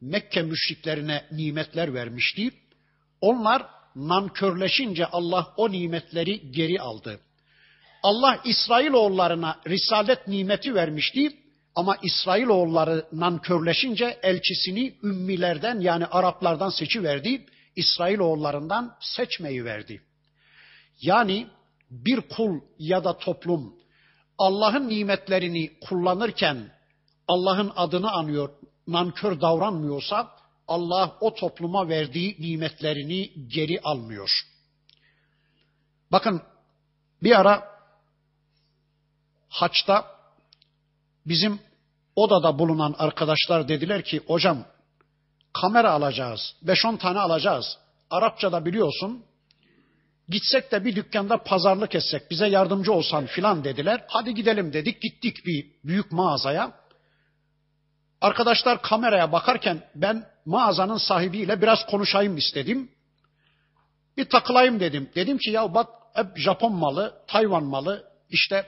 [0.00, 2.50] Mekke müşriklerine nimetler vermişti.
[3.20, 7.20] Onlar nankörleşince Allah o nimetleri geri aldı.
[8.02, 11.36] Allah İsrailoğullarına risalet nimeti vermişti
[11.74, 17.46] ama İsrailoğulları nankörleşince elçisini ümmilerden yani Araplardan seçiverdi.
[17.76, 20.02] İsrailoğullarından seçmeyi verdi.
[21.00, 21.46] Yani
[21.90, 23.74] bir kul ya da toplum
[24.38, 26.72] Allah'ın nimetlerini kullanırken
[27.28, 28.50] Allah'ın adını anıyor,
[28.86, 30.30] nankör davranmıyorsa
[30.68, 34.30] Allah o topluma verdiği nimetlerini geri almıyor.
[36.12, 36.42] Bakın
[37.22, 37.76] bir ara
[39.48, 40.06] haçta
[41.26, 41.60] bizim
[42.16, 44.64] odada bulunan arkadaşlar dediler ki hocam
[45.52, 46.54] kamera alacağız.
[46.64, 47.78] 5-10 tane alacağız.
[48.10, 49.24] Arapça da biliyorsun.
[50.28, 54.04] Gitsek de bir dükkanda pazarlık etsek, bize yardımcı olsan filan dediler.
[54.08, 55.02] Hadi gidelim dedik.
[55.02, 56.72] Gittik bir büyük mağazaya.
[58.20, 62.90] Arkadaşlar kameraya bakarken ben mağazanın sahibiyle biraz konuşayım istedim.
[64.16, 65.10] Bir takılayım dedim.
[65.14, 68.66] Dedim ki ya bak hep Japon malı, Tayvan malı, işte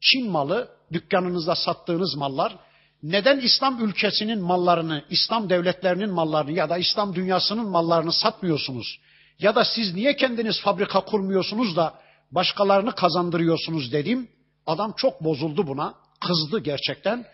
[0.00, 2.56] Çin malı, dükkanınızda sattığınız mallar.
[3.02, 8.98] Neden İslam ülkesinin mallarını, İslam devletlerinin mallarını ya da İslam dünyasının mallarını satmıyorsunuz?
[9.38, 11.94] Ya da siz niye kendiniz fabrika kurmuyorsunuz da
[12.30, 14.28] başkalarını kazandırıyorsunuz dedim.
[14.66, 15.94] Adam çok bozuldu buna.
[16.20, 17.26] Kızdı gerçekten.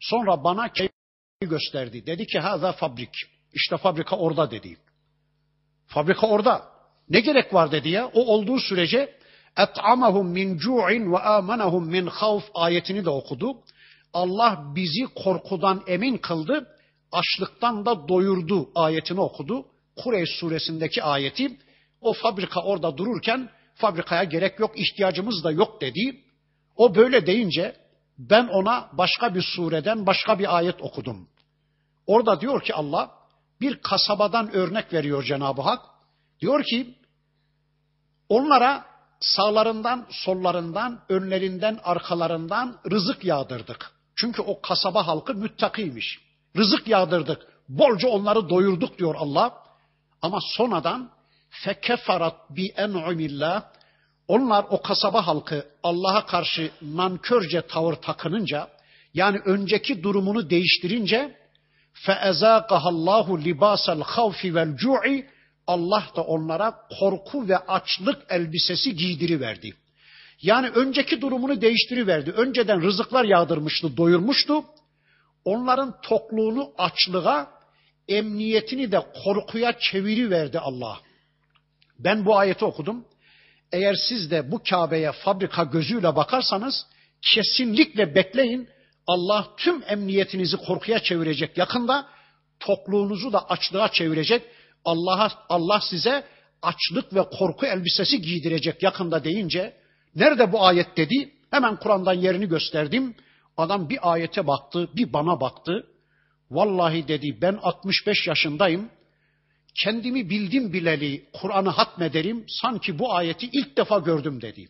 [0.00, 0.70] Sonra bana
[1.40, 2.06] gösterdi.
[2.06, 3.35] Dedi ki haza fabrik.
[3.56, 4.76] İşte fabrika orada dedi.
[5.86, 6.62] Fabrika orada.
[7.08, 8.06] Ne gerek var dedi ya.
[8.06, 9.16] O olduğu sürece
[9.58, 13.56] et'amahum min cu'in ve amanahum min havf ayetini de okudu.
[14.12, 16.68] Allah bizi korkudan emin kıldı.
[17.12, 19.66] Açlıktan da doyurdu ayetini okudu.
[19.96, 21.58] Kureyş suresindeki ayeti
[22.00, 26.20] o fabrika orada dururken fabrikaya gerek yok, ihtiyacımız da yok dedi.
[26.76, 27.76] O böyle deyince
[28.18, 31.28] ben ona başka bir sureden başka bir ayet okudum.
[32.06, 33.15] Orada diyor ki Allah
[33.60, 35.82] bir kasabadan örnek veriyor Cenab-ı Hak.
[36.40, 36.94] Diyor ki
[38.28, 38.84] onlara
[39.20, 43.90] sağlarından, sollarından, önlerinden, arkalarından rızık yağdırdık.
[44.16, 46.20] Çünkü o kasaba halkı müttakiymiş.
[46.56, 47.42] Rızık yağdırdık.
[47.68, 49.54] Bolca onları doyurduk diyor Allah.
[50.22, 51.10] Ama sonradan
[51.50, 53.62] fekefarat bi en'umillah
[54.28, 58.68] onlar o kasaba halkı Allah'a karşı nankörce tavır takınınca
[59.14, 61.36] yani önceki durumunu değiştirince
[62.05, 65.25] فَاَذَاقَهَا اللّٰهُ لِبَاسَ الْخَوْفِ وَالْجُوعِ
[65.67, 69.73] Allah da onlara korku ve açlık elbisesi giydiriverdi.
[70.41, 72.31] Yani önceki durumunu değiştiriverdi.
[72.31, 74.63] Önceden rızıklar yağdırmıştı, doyurmuştu.
[75.45, 77.51] Onların tokluğunu açlığa,
[78.07, 80.99] emniyetini de korkuya çeviriverdi Allah.
[81.99, 83.05] Ben bu ayeti okudum.
[83.71, 86.85] Eğer siz de bu Kabe'ye fabrika gözüyle bakarsanız
[87.21, 88.69] kesinlikle bekleyin
[89.06, 92.06] Allah tüm emniyetinizi korkuya çevirecek yakında,
[92.60, 94.42] tokluğunuzu da açlığa çevirecek.
[94.84, 96.24] Allah'a Allah size
[96.62, 99.76] açlık ve korku elbisesi giydirecek yakında deyince
[100.14, 101.32] nerede bu ayet dedi?
[101.50, 103.14] Hemen Kur'an'dan yerini gösterdim.
[103.56, 105.86] Adam bir ayete baktı, bir bana baktı.
[106.50, 108.90] Vallahi dedi ben 65 yaşındayım.
[109.84, 112.44] Kendimi bildim bileli Kur'an'ı hatmederim.
[112.48, 114.68] Sanki bu ayeti ilk defa gördüm dedi.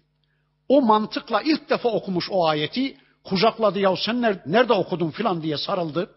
[0.69, 2.97] O mantıkla ilk defa okumuş o ayeti
[3.29, 6.11] kucakladı ya sen nerede okudun filan diye sarıldı.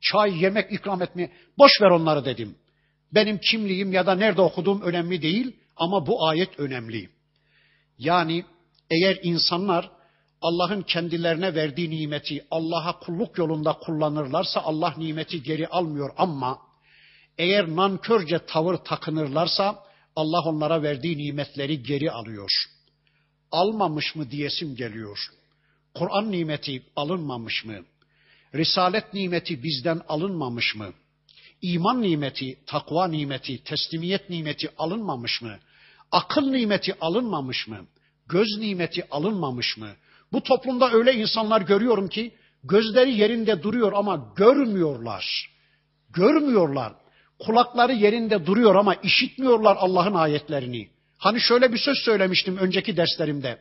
[0.00, 1.32] Çay, yemek ikram etmeye.
[1.58, 2.56] Boş ver onları dedim.
[3.14, 7.08] Benim kimliğim ya da nerede okuduğum önemli değil ama bu ayet önemli.
[7.98, 8.44] Yani
[8.90, 9.90] eğer insanlar
[10.40, 16.58] Allah'ın kendilerine verdiği nimeti Allah'a kulluk yolunda kullanırlarsa Allah nimeti geri almıyor ama
[17.38, 19.84] eğer nankörce tavır takınırlarsa
[20.16, 22.50] Allah onlara verdiği nimetleri geri alıyor.
[23.50, 25.18] Almamış mı diyesim geliyor.
[25.94, 27.74] Kur'an nimeti alınmamış mı?
[28.54, 30.92] Risalet nimeti bizden alınmamış mı?
[31.62, 35.58] İman nimeti, takva nimeti, teslimiyet nimeti alınmamış mı?
[36.12, 37.86] Akıl nimeti alınmamış mı?
[38.28, 39.88] Göz nimeti alınmamış mı?
[40.32, 45.50] Bu toplumda öyle insanlar görüyorum ki gözleri yerinde duruyor ama görmüyorlar.
[46.10, 46.92] Görmüyorlar.
[47.38, 50.88] Kulakları yerinde duruyor ama işitmiyorlar Allah'ın ayetlerini.
[51.18, 53.58] Hani şöyle bir söz söylemiştim önceki derslerimde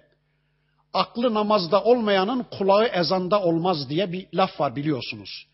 [0.93, 5.47] aklı namazda olmayanın kulağı ezanda olmaz diye bir laf var biliyorsunuz.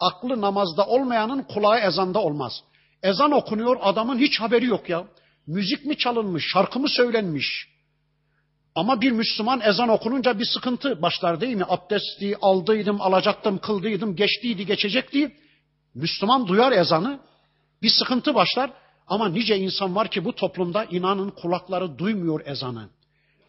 [0.00, 2.52] Aklı namazda olmayanın kulağı ezanda olmaz.
[3.02, 5.04] Ezan okunuyor adamın hiç haberi yok ya.
[5.46, 7.68] Müzik mi çalınmış, şarkı mı söylenmiş?
[8.74, 11.64] Ama bir Müslüman ezan okununca bir sıkıntı başlar değil mi?
[11.68, 15.36] Abdesti aldıydım, alacaktım, kıldıydım, geçtiydi, geçecekti.
[15.94, 17.20] Müslüman duyar ezanı,
[17.82, 18.70] bir sıkıntı başlar.
[19.06, 22.88] Ama nice insan var ki bu toplumda inanın kulakları duymuyor ezanı.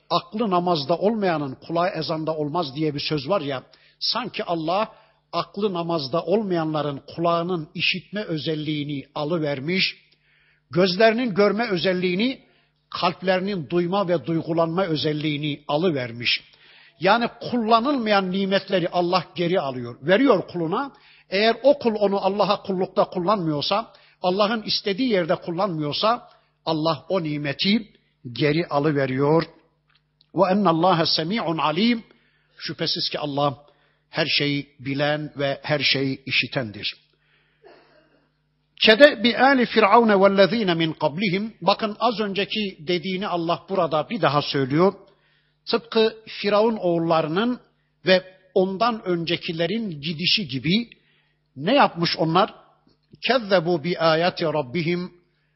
[0.10, 3.63] Aklı namazda olmayanın kulağı ezanda olmaz diye bir söz var ya.
[4.00, 4.91] Sanki Allah
[5.32, 9.98] aklı namazda olmayanların kulağının işitme özelliğini alıvermiş,
[10.72, 12.39] gözlerinin görme özelliğini,
[12.89, 16.44] kalplerinin duyma ve duygulanma özelliğini alıvermiş.
[17.00, 20.91] Yani kullanılmayan nimetleri Allah geri alıyor, veriyor kuluna.
[21.30, 26.30] Eğer o kul onu Allah'a kullukta kullanmıyorsa, Allah'ın istediği yerde kullanmıyorsa,
[26.65, 27.91] Allah o nimeti
[28.32, 29.44] geri alıveriyor.
[30.36, 32.04] Ve ennallâhe semî'un alim.
[32.58, 33.65] Şüphesiz ki Allah
[34.10, 36.95] her şeyi bilen ve her şeyi işitendir.
[38.82, 41.54] Kede bi ali firavun vellezine min qablihim.
[41.62, 44.93] Bakın az önceki dediğini Allah burada bir daha söylüyor.
[45.71, 47.60] Tıpkı Firavun oğullarının
[48.06, 50.89] ve ondan öncekilerin gidişi gibi
[51.56, 52.54] ne yapmış onlar?
[53.28, 55.12] Kezzebu bi ayati rabbihim.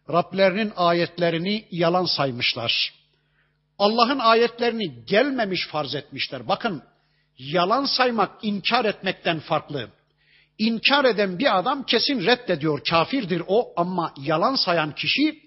[0.09, 2.98] Rablerinin ayetlerini yalan saymışlar.
[3.79, 6.47] Allah'ın ayetlerini gelmemiş farz etmişler.
[6.47, 6.83] Bakın
[7.37, 9.89] yalan saymak inkar etmekten farklı.
[10.57, 15.39] İnkar eden bir adam kesin reddediyor, kafirdir o ama yalan sayan kişi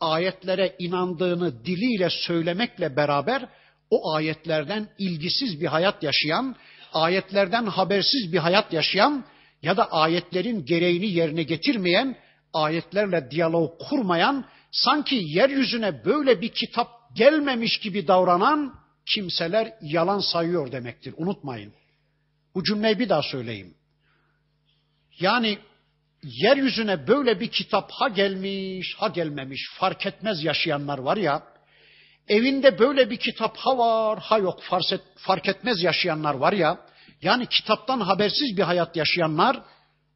[0.00, 3.48] ayetlere inandığını diliyle söylemekle beraber
[3.90, 6.56] o ayetlerden ilgisiz bir hayat yaşayan,
[6.92, 9.24] ayetlerden habersiz bir hayat yaşayan
[9.62, 12.16] ya da ayetlerin gereğini yerine getirmeyen,
[12.52, 18.74] ayetlerle diyalog kurmayan, sanki yeryüzüne böyle bir kitap gelmemiş gibi davranan
[19.14, 21.14] kimseler yalan sayıyor demektir.
[21.16, 21.72] Unutmayın.
[22.54, 23.74] Bu cümleyi bir daha söyleyeyim.
[25.20, 25.58] Yani
[26.22, 31.42] yeryüzüne böyle bir kitap ha gelmiş ha gelmemiş fark etmez yaşayanlar var ya,
[32.28, 34.60] evinde böyle bir kitap ha var ha yok
[35.16, 36.78] fark etmez yaşayanlar var ya,
[37.22, 39.62] yani kitaptan habersiz bir hayat yaşayanlar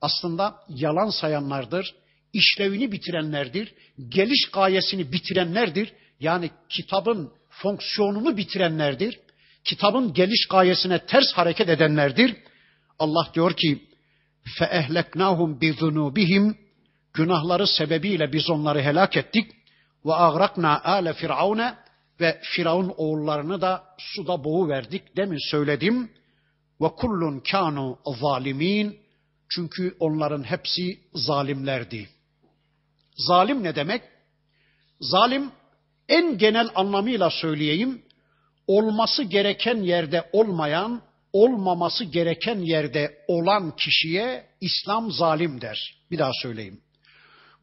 [0.00, 1.94] aslında yalan sayanlardır,
[2.33, 3.74] işlevini bitirenlerdir,
[4.09, 5.92] geliş gayesini bitirenlerdir
[6.23, 9.19] Yani kitabın fonksiyonunu bitirenlerdir.
[9.63, 12.35] Kitabın geliş gayesine ters hareket edenlerdir.
[12.99, 13.89] Allah diyor ki
[14.59, 16.55] فَاَهْلَكْنَاهُمْ بِذُنُوبِهِمْ
[17.13, 19.51] Günahları sebebiyle biz onları helak ettik.
[20.05, 21.75] Ve agrakna ale firavune
[22.19, 25.17] ve Firavun oğullarını da suda boğu verdik.
[25.17, 26.12] Demin söyledim.
[26.81, 28.99] Ve kullun kanu zalimin.
[29.49, 32.09] Çünkü onların hepsi zalimlerdi.
[33.27, 34.01] Zalim ne demek?
[34.99, 35.51] Zalim
[36.08, 38.02] en genel anlamıyla söyleyeyim,
[38.66, 45.94] olması gereken yerde olmayan, olmaması gereken yerde olan kişiye İslam zalim der.
[46.10, 46.80] Bir daha söyleyeyim.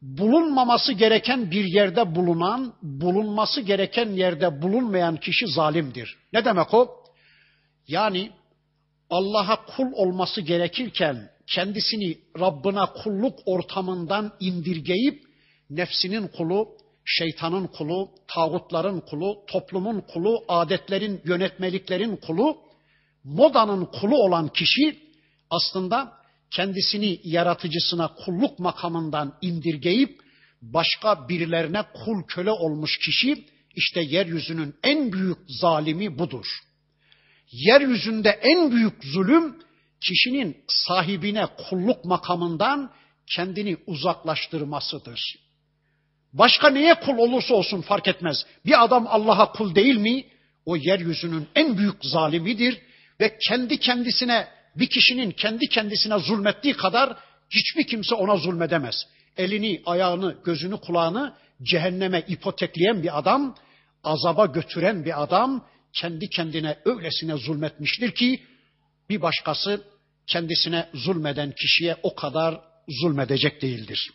[0.02, 6.16] Bulunmaması gereken bir yerde bulunan, bulunması gereken yerde bulunmayan kişi zalimdir.
[6.32, 7.04] Ne demek o?
[7.88, 8.30] Yani
[9.10, 15.22] Allah'a kul olması gerekirken kendisini Rabbına kulluk ortamından indirgeyip
[15.70, 16.68] nefsinin kulu,
[17.04, 22.56] şeytanın kulu, tağutların kulu, toplumun kulu, adetlerin, yönetmeliklerin kulu,
[23.24, 24.98] modanın kulu olan kişi
[25.50, 26.12] aslında
[26.50, 30.20] kendisini yaratıcısına kulluk makamından indirgeyip
[30.62, 36.46] başka birilerine kul köle olmuş kişi işte yeryüzünün en büyük zalimi budur.
[37.52, 39.56] Yeryüzünde en büyük zulüm
[40.00, 42.92] kişinin sahibine kulluk makamından
[43.34, 45.20] kendini uzaklaştırmasıdır.
[46.32, 48.46] Başka neye kul olursa olsun fark etmez.
[48.66, 50.24] Bir adam Allah'a kul değil mi?
[50.66, 52.78] O yeryüzünün en büyük zalimidir
[53.20, 57.16] ve kendi kendisine bir kişinin kendi kendisine zulmettiği kadar
[57.50, 59.06] hiçbir kimse ona zulmedemez.
[59.36, 63.56] Elini, ayağını, gözünü, kulağını cehenneme ipotekleyen bir adam,
[64.04, 68.42] azaba götüren bir adam kendi kendine öylesine zulmetmiştir ki
[69.08, 69.84] bir başkası
[70.26, 74.10] kendisine zulmeden kişiye o kadar zulmedecek değildir.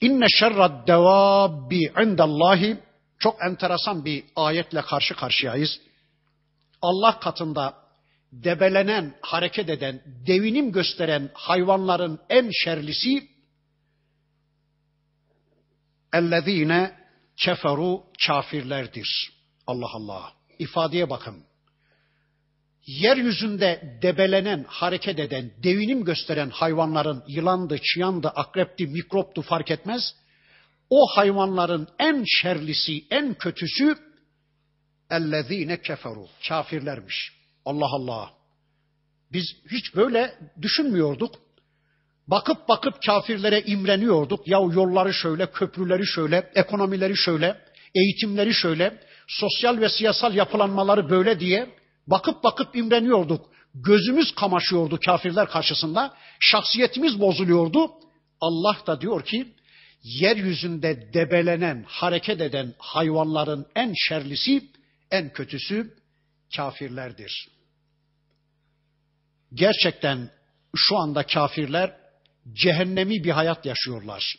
[0.00, 2.78] İnne şerrad devabbi indallahi
[3.18, 5.80] çok enteresan bir ayetle karşı karşıyayız.
[6.82, 7.74] Allah katında
[8.32, 13.28] debelenen, hareket eden, devinim gösteren hayvanların en şerlisi
[16.12, 16.96] ellezine
[17.36, 19.32] keferu kafirlerdir.
[19.66, 20.32] Allah Allah.
[20.58, 21.44] İfadeye bakın
[22.86, 30.14] yeryüzünde debelenen, hareket eden, devinim gösteren hayvanların yılandı, çıyandı, akrepti, mikroptu fark etmez.
[30.90, 33.96] O hayvanların en şerlisi, en kötüsü
[35.10, 36.26] ellezine keferu.
[36.48, 37.32] Kafirlermiş.
[37.64, 38.30] Allah Allah.
[39.32, 41.34] Biz hiç böyle düşünmüyorduk.
[42.28, 44.48] Bakıp bakıp kafirlere imreniyorduk.
[44.48, 47.60] Ya yolları şöyle, köprüleri şöyle, ekonomileri şöyle,
[47.94, 51.66] eğitimleri şöyle, sosyal ve siyasal yapılanmaları böyle diye
[52.06, 53.50] bakıp bakıp imreniyorduk.
[53.74, 56.14] Gözümüz kamaşıyordu kafirler karşısında.
[56.40, 57.90] Şahsiyetimiz bozuluyordu.
[58.40, 59.54] Allah da diyor ki
[60.02, 64.70] yeryüzünde debelenen, hareket eden hayvanların en şerlisi,
[65.10, 65.94] en kötüsü
[66.56, 67.48] kafirlerdir.
[69.54, 70.30] Gerçekten
[70.76, 71.96] şu anda kafirler
[72.52, 74.34] cehennemi bir hayat yaşıyorlar.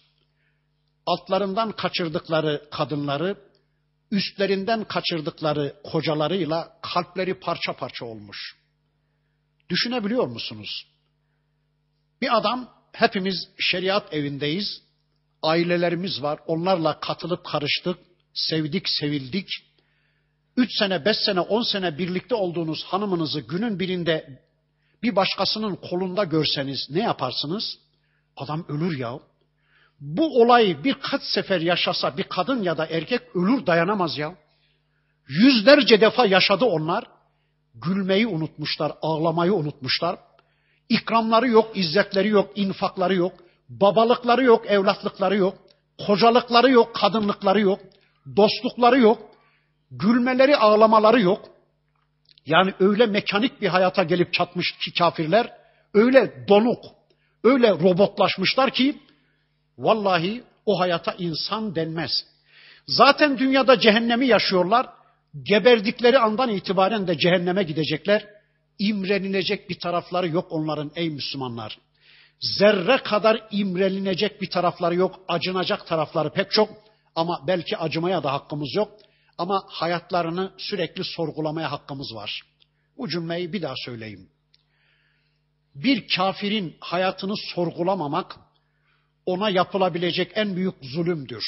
[1.05, 3.38] Altlarından kaçırdıkları kadınları,
[4.12, 8.58] üstlerinden kaçırdıkları kocalarıyla kalpleri parça parça olmuş.
[9.70, 10.88] Düşünebiliyor musunuz?
[12.22, 14.82] Bir adam, hepimiz şeriat evindeyiz,
[15.41, 17.99] ailelerimiz var, onlarla katılıp karıştık,
[18.34, 19.47] sevdik, sevildik.
[20.58, 24.43] Üç sene, beş sene, on sene birlikte olduğunuz hanımınızı günün birinde
[25.03, 27.80] bir başkasının kolunda görseniz ne yaparsınız?
[28.38, 29.20] Adam ölür ya.
[29.99, 34.35] Bu olayı birkaç sefer yaşasa bir kadın ya da erkek ölür dayanamaz ya.
[35.27, 37.03] Yüzlerce defa yaşadı onlar.
[37.75, 40.19] Gülmeyi unutmuşlar, ağlamayı unutmuşlar.
[40.89, 43.33] İkramları yok, izzetleri yok, infakları yok.
[43.69, 45.57] Babalıkları yok, evlatlıkları yok.
[46.07, 47.79] Kocalıkları yok, kadınlıkları yok.
[48.35, 49.19] Dostlukları yok.
[49.91, 51.49] Gülmeleri, ağlamaları yok.
[52.45, 55.51] Yani öyle mekanik bir hayata gelip çatmış ki kafirler,
[55.93, 56.85] öyle donuk,
[57.43, 58.99] öyle robotlaşmışlar ki
[59.78, 62.11] vallahi o hayata insan denmez.
[62.88, 64.89] Zaten dünyada cehennemi yaşıyorlar.
[65.43, 68.25] Geberdikleri andan itibaren de cehenneme gidecekler.
[68.80, 71.78] İmrenilecek bir tarafları yok onların ey Müslümanlar.
[72.39, 76.69] Zerre kadar imrenilecek bir tarafları yok, acınacak tarafları pek çok
[77.15, 78.91] ama belki acımaya da hakkımız yok.
[79.38, 82.41] Ama hayatlarını sürekli sorgulamaya hakkımız var.
[82.97, 84.30] Bu cümleyi bir daha söyleyeyim.
[85.75, 88.36] Bir kafirin hayatını sorgulamamak
[89.28, 91.43] ona yapılabilecek en büyük zulümdür.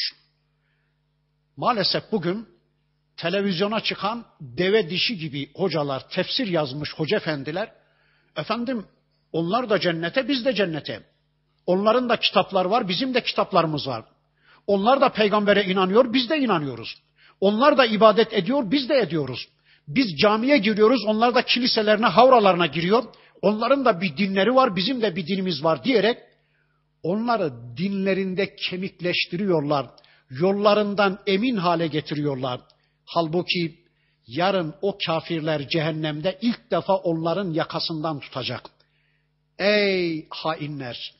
[1.57, 2.47] Maalesef bugün
[3.17, 7.71] televizyona çıkan deve dişi gibi hocalar, tefsir yazmış hoca efendiler,
[8.35, 8.85] efendim
[9.31, 11.03] onlar da cennete, biz de cennete.
[11.65, 14.05] Onların da kitaplar var, bizim de kitaplarımız var.
[14.67, 16.95] Onlar da peygambere inanıyor, biz de inanıyoruz.
[17.41, 19.47] Onlar da ibadet ediyor, biz de ediyoruz.
[19.87, 23.03] Biz camiye giriyoruz, onlar da kiliselerine, havralarına giriyor.
[23.41, 26.17] Onların da bir dinleri var, bizim de bir dinimiz var diyerek
[27.03, 29.87] onları dinlerinde kemikleştiriyorlar.
[30.29, 32.61] Yollarından emin hale getiriyorlar.
[33.05, 33.79] Halbuki
[34.27, 38.69] yarın o kafirler cehennemde ilk defa onların yakasından tutacak.
[39.59, 41.13] Ey hainler!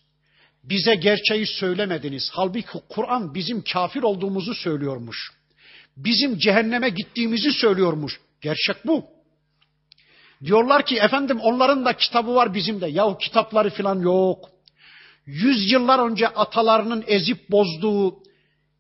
[0.64, 2.30] Bize gerçeği söylemediniz.
[2.34, 5.40] Halbuki Kur'an bizim kafir olduğumuzu söylüyormuş
[6.04, 8.20] bizim cehenneme gittiğimizi söylüyormuş.
[8.42, 9.06] Gerçek bu.
[10.46, 12.88] Diyorlar ki efendim onların da kitabı var bizim de.
[12.88, 14.50] Yahu kitapları falan yok.
[15.30, 18.20] Yüz yıllar önce atalarının ezip bozduğu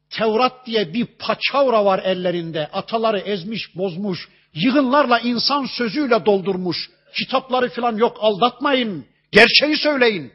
[0.10, 2.68] Tevrat diye bir paçavra var ellerinde.
[2.74, 4.30] Ataları ezmiş, bozmuş.
[4.54, 6.90] Yığınlarla insan sözüyle doldurmuş.
[7.16, 9.06] Kitapları falan yok aldatmayın.
[9.32, 10.32] Gerçeği söyleyin.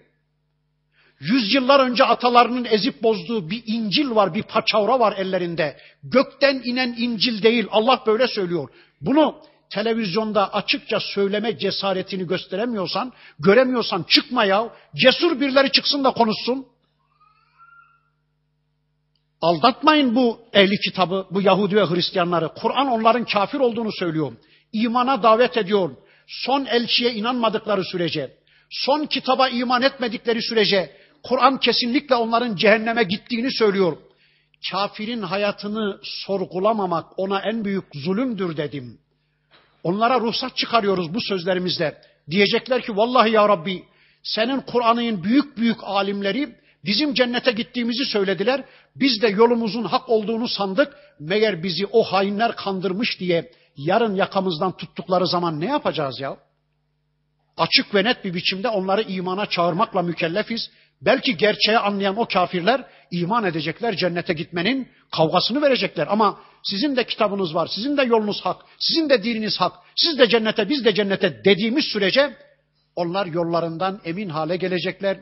[1.20, 5.76] Yüzyıllar önce atalarının ezip bozduğu bir İncil var, bir paçavra var ellerinde.
[6.02, 8.68] Gökten inen İncil değil, Allah böyle söylüyor.
[9.00, 9.36] Bunu
[9.74, 14.68] televizyonda açıkça söyleme cesaretini gösteremiyorsan, göremiyorsan çıkma ya.
[14.96, 16.66] Cesur birileri çıksın da konuşsun.
[19.40, 22.48] Aldatmayın bu ehli kitabı, bu Yahudi ve Hristiyanları.
[22.48, 24.32] Kur'an onların kafir olduğunu söylüyor.
[24.72, 25.90] İmana davet ediyor.
[26.26, 28.36] Son elçiye inanmadıkları sürece,
[28.70, 33.96] son kitaba iman etmedikleri sürece Kur'an kesinlikle onların cehenneme gittiğini söylüyor.
[34.70, 39.03] Kafirin hayatını sorgulamamak ona en büyük zulümdür dedim.
[39.84, 42.00] Onlara ruhsat çıkarıyoruz bu sözlerimizle.
[42.30, 43.84] Diyecekler ki vallahi ya Rabbi
[44.22, 48.64] senin Kur'an'ın büyük büyük alimleri bizim cennete gittiğimizi söylediler.
[48.96, 50.96] Biz de yolumuzun hak olduğunu sandık.
[51.20, 56.36] Meğer bizi o hainler kandırmış diye yarın yakamızdan tuttukları zaman ne yapacağız ya?
[57.56, 60.70] Açık ve net bir biçimde onları imana çağırmakla mükellefiz.
[61.04, 66.06] Belki gerçeği anlayan o kafirler iman edecekler, cennete gitmenin kavgasını verecekler.
[66.10, 70.28] Ama sizin de kitabınız var, sizin de yolunuz hak, sizin de dininiz hak, siz de
[70.28, 72.36] cennete, biz de cennete dediğimiz sürece
[72.96, 75.20] onlar yollarından emin hale gelecekler,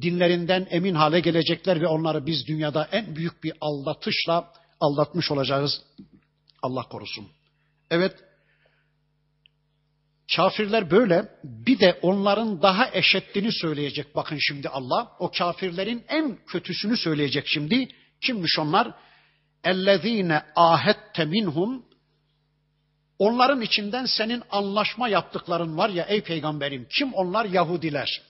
[0.00, 5.82] dinlerinden emin hale gelecekler ve onları biz dünyada en büyük bir aldatışla aldatmış olacağız.
[6.62, 7.28] Allah korusun.
[7.90, 8.14] Evet,
[10.35, 11.29] Kafirler böyle.
[11.43, 14.15] Bir de onların daha eşettini söyleyecek.
[14.15, 15.11] Bakın şimdi Allah.
[15.19, 17.87] O kafirlerin en kötüsünü söyleyecek şimdi.
[18.21, 18.91] Kimmiş onlar?
[19.63, 21.85] اَلَّذ۪ينَ ahette minhum
[23.19, 26.87] Onların içinden senin anlaşma yaptıkların var ya ey peygamberim.
[26.97, 27.45] Kim onlar?
[27.45, 28.21] Yahudiler.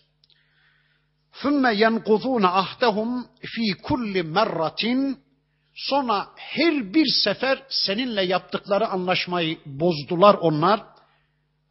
[1.41, 5.19] ثُمَّ يَنْقُضُونَ ahdehum fi kulli merratin
[5.75, 10.83] Sonra her bir sefer seninle yaptıkları anlaşmayı bozdular onlar.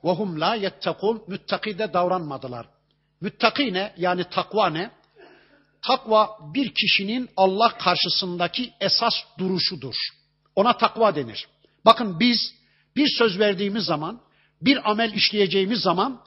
[0.03, 2.67] وَهُمْ la يَتَّقُونَ Müttakide davranmadılar.
[3.21, 3.95] Müttaki ne?
[3.97, 4.91] Yani takva ne?
[5.83, 9.95] Takva bir kişinin Allah karşısındaki esas duruşudur.
[10.57, 11.49] Ona takva denir.
[11.85, 12.55] Bakın biz
[12.97, 14.21] bir söz verdiğimiz zaman,
[14.63, 16.23] bir amel işleyeceğimiz zaman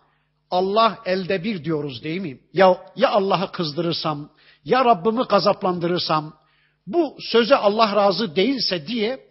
[0.51, 2.39] Allah elde bir diyoruz değil mi?
[2.53, 4.29] Ya, ya Allah'ı kızdırırsam,
[4.65, 6.39] ya Rabbimi gazaplandırırsam,
[6.87, 9.29] bu söze Allah razı değilse diye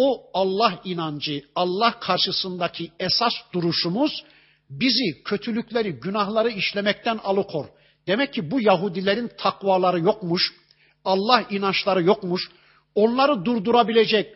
[0.00, 4.24] o Allah inancı, Allah karşısındaki esas duruşumuz
[4.70, 7.66] bizi kötülükleri, günahları işlemekten alıkor.
[8.06, 10.54] Demek ki bu Yahudilerin takvaları yokmuş,
[11.04, 12.50] Allah inançları yokmuş,
[12.94, 14.34] onları durdurabilecek,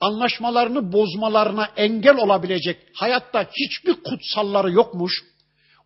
[0.00, 5.24] anlaşmalarını bozmalarına engel olabilecek, hayatta hiçbir kutsalları yokmuş,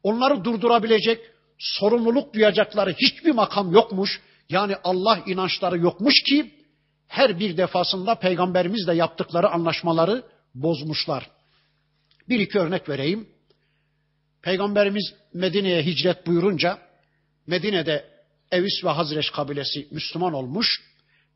[0.02, 1.20] onları durdurabilecek,
[1.58, 4.20] sorumluluk duyacakları hiçbir makam yokmuş.
[4.48, 6.61] Yani Allah inançları yokmuş ki
[7.12, 11.30] her bir defasında peygamberimizle yaptıkları anlaşmaları bozmuşlar.
[12.28, 13.28] Bir iki örnek vereyim.
[14.42, 16.78] Peygamberimiz Medine'ye hicret buyurunca
[17.46, 18.04] Medine'de
[18.52, 20.82] Evis ve Hazreç kabilesi Müslüman olmuş.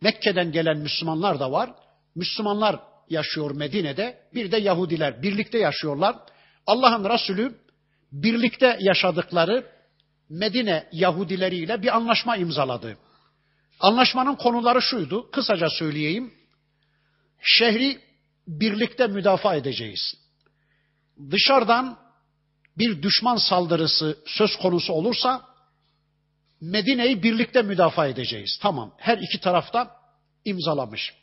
[0.00, 1.70] Mekke'den gelen Müslümanlar da var.
[2.14, 4.18] Müslümanlar yaşıyor Medine'de.
[4.34, 6.16] Bir de Yahudiler birlikte yaşıyorlar.
[6.66, 7.54] Allah'ın Resulü
[8.12, 9.66] birlikte yaşadıkları
[10.28, 12.96] Medine Yahudileriyle bir anlaşma imzaladı.
[13.80, 16.34] Anlaşmanın konuları şuydu, kısaca söyleyeyim.
[17.42, 18.00] Şehri
[18.48, 20.14] birlikte müdafaa edeceğiz.
[21.30, 21.98] Dışarıdan
[22.78, 25.44] bir düşman saldırısı söz konusu olursa
[26.60, 28.58] Medine'yi birlikte müdafaa edeceğiz.
[28.62, 29.96] Tamam, her iki tarafta
[30.44, 31.14] imzalamış.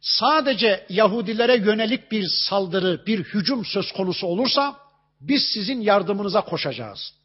[0.00, 4.76] Sadece Yahudilere yönelik bir saldırı, bir hücum söz konusu olursa
[5.20, 7.19] biz sizin yardımınıza koşacağız.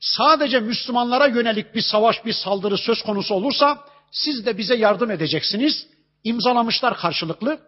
[0.00, 5.86] Sadece Müslümanlara yönelik bir savaş, bir saldırı söz konusu olursa siz de bize yardım edeceksiniz.
[6.24, 7.60] İmzalamışlar karşılıklı.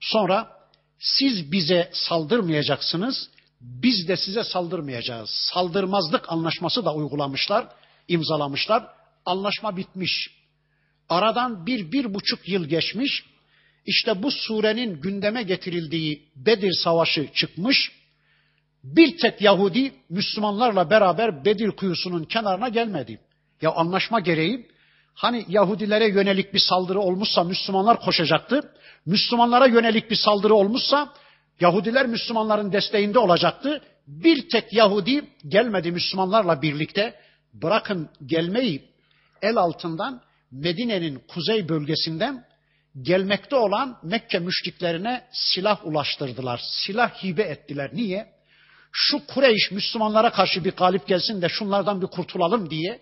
[0.00, 0.50] Sonra
[0.98, 3.30] siz bize saldırmayacaksınız,
[3.60, 5.30] biz de size saldırmayacağız.
[5.30, 7.68] Saldırmazlık anlaşması da uygulamışlar,
[8.08, 8.86] imzalamışlar.
[9.24, 10.30] Anlaşma bitmiş.
[11.08, 13.24] Aradan bir, bir buçuk yıl geçmiş.
[13.86, 17.92] İşte bu surenin gündeme getirildiği Bedir Savaşı çıkmış.
[18.84, 23.20] Bir tek Yahudi Müslümanlarla beraber Bedir kuyusunun kenarına gelmedi.
[23.62, 24.66] Ya anlaşma gereği
[25.14, 28.74] hani Yahudilere yönelik bir saldırı olmuşsa Müslümanlar koşacaktı.
[29.06, 31.12] Müslümanlara yönelik bir saldırı olmuşsa
[31.60, 33.82] Yahudiler Müslümanların desteğinde olacaktı.
[34.06, 37.14] Bir tek Yahudi gelmedi Müslümanlarla birlikte.
[37.52, 38.82] Bırakın gelmeyi
[39.42, 42.44] el altından Medine'nin kuzey bölgesinden
[43.02, 46.60] gelmekte olan Mekke müşriklerine silah ulaştırdılar.
[46.64, 47.90] Silah hibe ettiler.
[47.92, 48.32] Niye?
[48.92, 53.00] Şu Kureyş Müslümanlara karşı bir galip gelsin de şunlardan bir kurtulalım diye.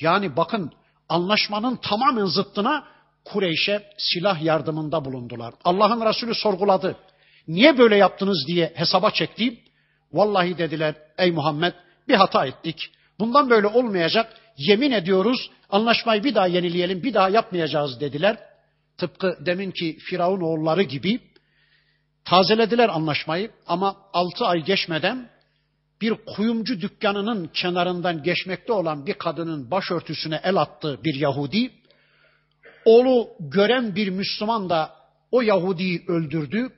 [0.00, 0.72] Yani bakın
[1.08, 2.84] anlaşmanın tamamen zıttına
[3.24, 5.54] Kureyş'e silah yardımında bulundular.
[5.64, 6.96] Allah'ın Resulü sorguladı.
[7.48, 9.58] Niye böyle yaptınız diye hesaba çekti.
[10.12, 11.72] Vallahi dediler ey Muhammed
[12.08, 12.90] bir hata ettik.
[13.18, 14.32] Bundan böyle olmayacak.
[14.56, 18.38] Yemin ediyoruz anlaşmayı bir daha yenileyelim, bir daha yapmayacağız dediler.
[18.98, 21.20] Tıpkı deminki Firavun oğulları gibi
[22.28, 25.30] tazelediler anlaşmayı ama altı ay geçmeden
[26.00, 31.70] bir kuyumcu dükkanının kenarından geçmekte olan bir kadının başörtüsüne el attı bir Yahudi.
[32.84, 34.92] Oğlu gören bir Müslüman da
[35.30, 36.68] o Yahudi'yi öldürdü.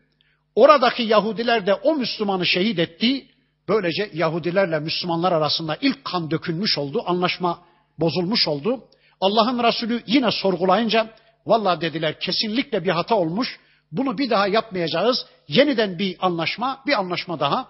[0.55, 3.27] Oradaki Yahudiler de o Müslümanı şehit etti.
[3.69, 7.03] Böylece Yahudilerle Müslümanlar arasında ilk kan dökülmüş oldu.
[7.07, 7.59] Anlaşma
[7.99, 8.85] bozulmuş oldu.
[9.21, 11.11] Allah'ın Resulü yine sorgulayınca
[11.47, 13.61] valla dediler kesinlikle bir hata olmuş.
[13.93, 15.27] Bunu bir daha yapmayacağız.
[15.49, 17.69] Yeniden bir anlaşma, bir anlaşma daha.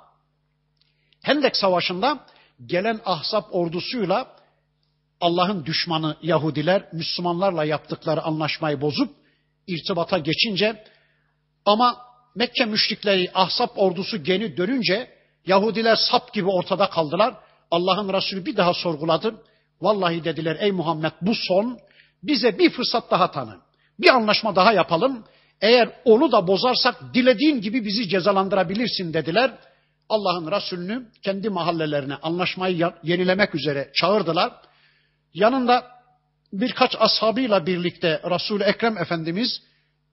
[1.23, 2.27] Hendek Savaşı'nda
[2.67, 4.37] gelen Ahzab ordusuyla
[5.21, 9.15] Allah'ın düşmanı Yahudiler Müslümanlarla yaptıkları anlaşmayı bozup
[9.67, 10.85] irtibata geçince
[11.65, 15.11] ama Mekke müşrikleri Ahzab ordusu geri dönünce
[15.47, 17.35] Yahudiler sap gibi ortada kaldılar.
[17.71, 19.43] Allah'ın Resulü bir daha sorguladı.
[19.81, 21.79] Vallahi dediler ey Muhammed bu son
[22.23, 23.59] bize bir fırsat daha tanı.
[23.99, 25.25] Bir anlaşma daha yapalım.
[25.61, 29.51] Eğer onu da bozarsak dilediğin gibi bizi cezalandırabilirsin dediler.
[30.09, 34.53] Allah'ın Resulünü kendi mahallelerine anlaşmayı yenilemek üzere çağırdılar.
[35.35, 35.87] Yanında
[36.53, 39.63] birkaç ashabıyla birlikte Resul-i Ekrem Efendimiz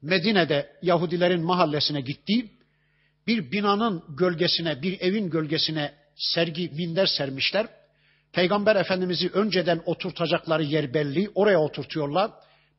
[0.02, 2.52] Medine'de Yahudilerin mahallesine gitti.
[3.28, 7.68] Bir binanın gölgesine, bir evin gölgesine sergi, minder sermişler.
[8.34, 12.32] Peygamber Efendimiz'i önceden oturtacakları yer belli, oraya oturtuyorlar.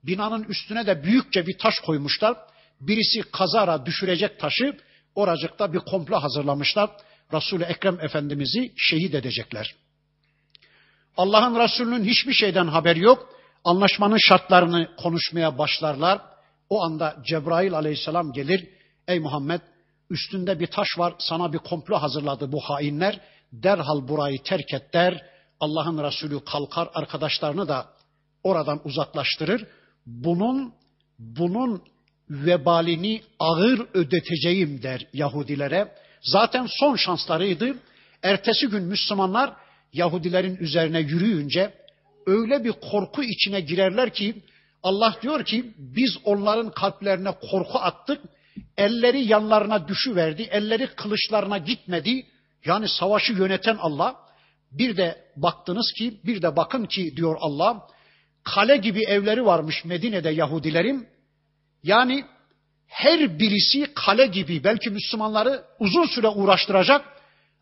[0.05, 2.37] Binanın üstüne de büyükçe bir taş koymuşlar.
[2.81, 4.77] Birisi kazara düşürecek taşı
[5.15, 6.91] oracıkta bir komplo hazırlamışlar.
[7.33, 9.75] Resul-i Ekrem Efendimiz'i şehit edecekler.
[11.17, 13.29] Allah'ın Resulü'nün hiçbir şeyden haberi yok.
[13.65, 16.21] Anlaşmanın şartlarını konuşmaya başlarlar.
[16.71, 18.69] O anda Cebrail aleyhisselam gelir.
[19.09, 19.61] Ey Muhammed
[20.11, 23.21] üstünde bir taş var sana bir komplo hazırladı bu hainler.
[23.53, 25.27] Derhal burayı terk et der.
[25.61, 27.87] Allah'ın Resulü kalkar arkadaşlarını da
[28.43, 29.67] oradan uzaklaştırır.
[30.07, 30.75] Bunun
[31.19, 31.83] bunun
[32.31, 35.93] vebalini ağır ödeteceğim der Yahudilere.
[36.23, 37.75] Zaten son şanslarıydı.
[38.23, 39.53] Ertesi gün Müslümanlar
[39.93, 41.75] Yahudilerin üzerine yürüyünce
[42.27, 44.35] öyle bir korku içine girerler ki
[44.83, 48.21] Allah diyor ki biz onların kalplerine korku attık.
[48.77, 50.43] Elleri yanlarına düşüverdi.
[50.43, 52.27] Elleri kılıçlarına gitmedi.
[52.65, 54.17] Yani savaşı yöneten Allah.
[54.73, 57.87] Bir de baktınız ki bir de bakın ki diyor Allah
[58.45, 61.09] kale gibi evleri varmış Medine'de Yahudilerin.
[61.89, 62.25] Yani
[62.87, 67.05] her birisi kale gibi belki Müslümanları uzun süre uğraştıracak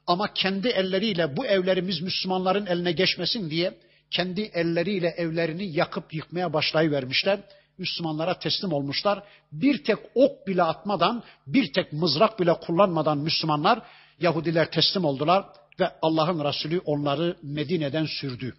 [0.07, 3.75] ama kendi elleriyle bu evlerimiz Müslümanların eline geçmesin diye
[4.11, 7.41] kendi elleriyle evlerini yakıp yıkmaya başlayıvermişler.
[7.79, 9.23] Müslümanlara teslim olmuşlar.
[9.53, 13.83] Bir tek ok bile atmadan, bir tek mızrak bile kullanmadan Müslümanlar
[14.21, 15.45] Yahudiler teslim oldular
[15.81, 18.55] ve Allah'ın Resulü onları Medine'den sürdü.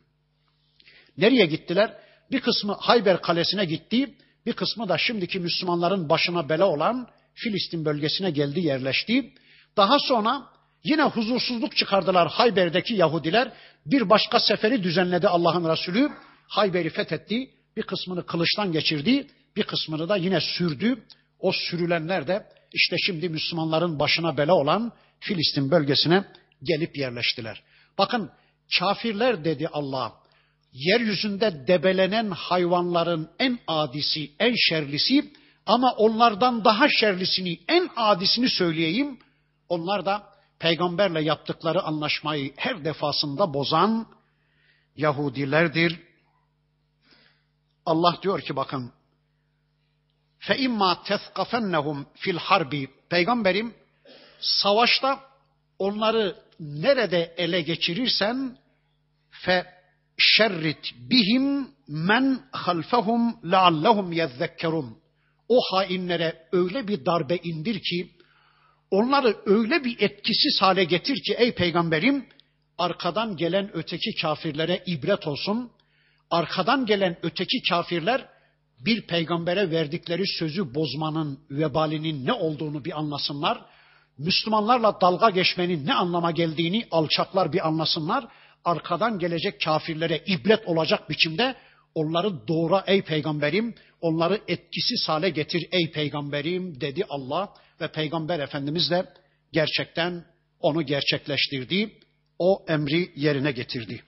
[1.18, 1.94] Nereye gittiler?
[2.32, 4.16] Bir kısmı Hayber Kalesi'ne gitti,
[4.48, 9.34] bir kısmı da şimdiki Müslümanların başına bela olan Filistin bölgesine geldi, yerleşti.
[9.78, 10.48] Daha sonra
[10.84, 13.52] yine huzursuzluk çıkardılar Hayber'deki Yahudiler.
[13.86, 16.12] Bir başka seferi düzenledi Allah'ın Resulü.
[16.48, 17.50] Hayber'i fethetti.
[17.78, 19.28] Bir kısmını kılıçtan geçirdi.
[19.56, 21.04] Bir kısmını da yine sürdü.
[21.40, 26.26] O sürülenler de işte şimdi Müslümanların başına bela olan Filistin bölgesine
[26.64, 27.64] gelip yerleştiler.
[27.98, 28.32] Bakın
[28.80, 30.14] kafirler dedi Allah
[30.78, 35.32] yeryüzünde debelenen hayvanların en adisi, en şerlisi
[35.66, 39.20] ama onlardan daha şerlisini, en adisini söyleyeyim.
[39.70, 40.24] Onlar da
[40.60, 44.08] peygamberle yaptıkları anlaşmayı her defasında bozan
[44.96, 46.00] Yahudilerdir.
[47.86, 48.92] Allah diyor ki bakın
[50.40, 52.38] fe imma tezkafennehum fil
[53.10, 53.74] peygamberim
[54.40, 55.20] savaşta
[55.80, 58.58] onları nerede ele geçirirsen
[59.30, 59.77] fe
[60.18, 64.98] şerrit bihim men halfehum leallehum yezzekkerun.
[65.50, 68.12] O hainlere öyle bir darbe indir ki
[68.92, 72.26] onları öyle bir etkisiz hale getir ki ey peygamberim
[72.78, 75.72] arkadan gelen öteki kafirlere ibret olsun.
[76.30, 78.30] Arkadan gelen öteki kafirler
[78.86, 83.66] bir peygambere verdikleri sözü bozmanın vebalinin ne olduğunu bir anlasınlar.
[84.18, 88.28] Müslümanlarla dalga geçmenin ne anlama geldiğini alçaklar bir anlasınlar
[88.66, 91.56] arkadan gelecek kafirlere ibret olacak biçimde
[91.96, 98.92] onları doğra ey peygamberim, onları etkisiz hale getir ey peygamberim dedi Allah ve peygamber efendimiz
[98.92, 99.06] de
[99.54, 100.26] gerçekten
[100.60, 101.92] onu gerçekleştirdi.
[102.40, 104.04] O emri yerine getirdi.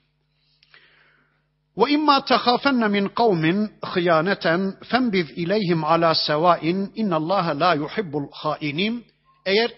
[1.78, 9.06] Ve imma tehafenne min kavmin hıyaneten fembiz ileyhim ala sevain innallaha la yuhibbul hainin.
[9.46, 9.72] Eğer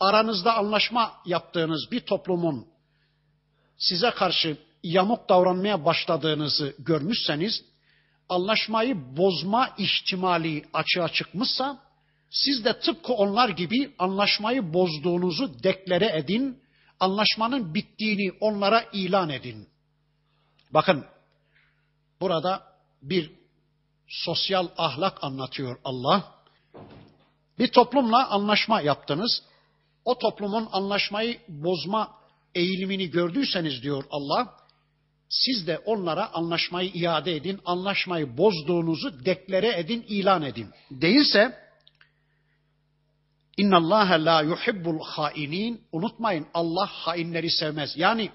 [0.00, 2.66] aranızda anlaşma yaptığınız bir toplumun
[3.78, 7.64] size karşı yamuk davranmaya başladığınızı görmüşseniz,
[8.28, 11.78] anlaşmayı bozma ihtimali açığa çıkmışsa,
[12.30, 16.62] siz de tıpkı onlar gibi anlaşmayı bozduğunuzu deklare edin,
[17.00, 19.68] anlaşmanın bittiğini onlara ilan edin.
[20.70, 21.04] Bakın,
[22.20, 22.62] burada
[23.02, 23.30] bir
[24.08, 26.34] sosyal ahlak anlatıyor Allah.
[27.58, 29.42] Bir toplumla anlaşma yaptınız.
[30.04, 32.18] O toplumun anlaşmayı bozma
[32.54, 34.54] eğilimini gördüyseniz diyor Allah,
[35.28, 40.68] siz de onlara anlaşmayı iade edin, anlaşmayı bozduğunuzu deklare edin, ilan edin.
[40.90, 41.66] Değilse,
[43.56, 45.80] İnna Allah la yuhibbul hainin.
[45.92, 47.96] Unutmayın Allah hainleri sevmez.
[47.96, 48.30] Yani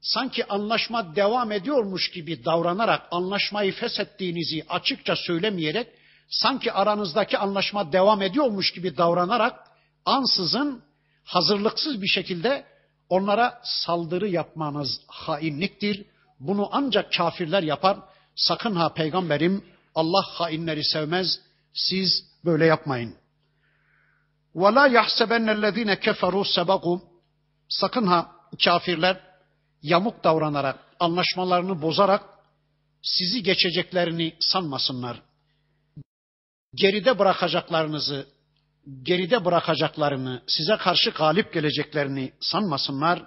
[0.00, 5.88] sanki anlaşma devam ediyormuş gibi davranarak anlaşmayı feshettiğinizi açıkça söylemeyerek
[6.28, 9.60] sanki aranızdaki anlaşma devam ediyormuş gibi davranarak
[10.04, 10.82] ansızın
[11.24, 12.64] hazırlıksız bir şekilde
[13.13, 16.05] Onlara saldırı yapmanız hainliktir.
[16.39, 17.97] Bunu ancak kafirler yapar.
[18.35, 19.65] Sakın ha peygamberim
[19.95, 21.39] Allah hainleri sevmez.
[21.73, 23.15] Siz böyle yapmayın.
[24.55, 26.99] وَلَا يَحْسَبَنَّ الَّذ۪ينَ كَفَرُوا سَبَقُوا
[27.69, 28.31] Sakın ha
[28.63, 29.21] kafirler
[29.81, 32.23] yamuk davranarak, anlaşmalarını bozarak
[33.01, 35.21] sizi geçeceklerini sanmasınlar.
[36.75, 38.27] Geride bırakacaklarınızı
[39.02, 43.22] geride bırakacaklarını, size karşı galip geleceklerini sanmasınlar.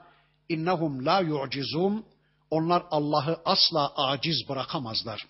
[0.49, 2.05] İnnehum la yu'cizum.
[2.49, 5.25] Onlar Allah'ı asla aciz bırakamazlar.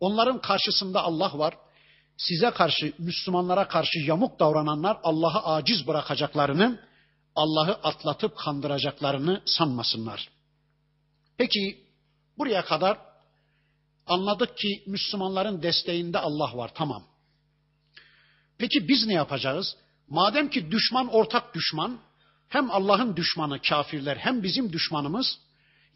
[0.00, 1.54] Onların karşısında Allah var.
[2.16, 6.80] size karşı, Müslümanlara karşı yamuk davrananlar Allah'ı aciz bırakacaklarını,
[7.34, 10.28] Allah'ı atlatıp kandıracaklarını sanmasınlar.
[11.36, 11.84] Peki
[12.38, 12.98] buraya kadar
[14.06, 17.02] anladık ki Müslümanların desteğinde Allah var tamam.
[18.58, 19.76] Peki biz ne yapacağız?
[20.08, 21.98] Madem ki düşman ortak düşman,
[22.48, 25.38] hem Allah'ın düşmanı kafirler hem bizim düşmanımız,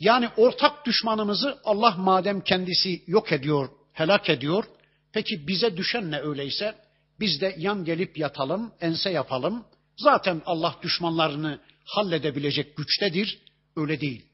[0.00, 4.64] yani ortak düşmanımızı Allah madem kendisi yok ediyor, helak ediyor,
[5.12, 6.74] peki bize düşen ne öyleyse?
[7.20, 9.64] Biz de yan gelip yatalım, ense yapalım.
[9.96, 13.38] Zaten Allah düşmanlarını halledebilecek güçtedir.
[13.76, 14.26] Öyle değil.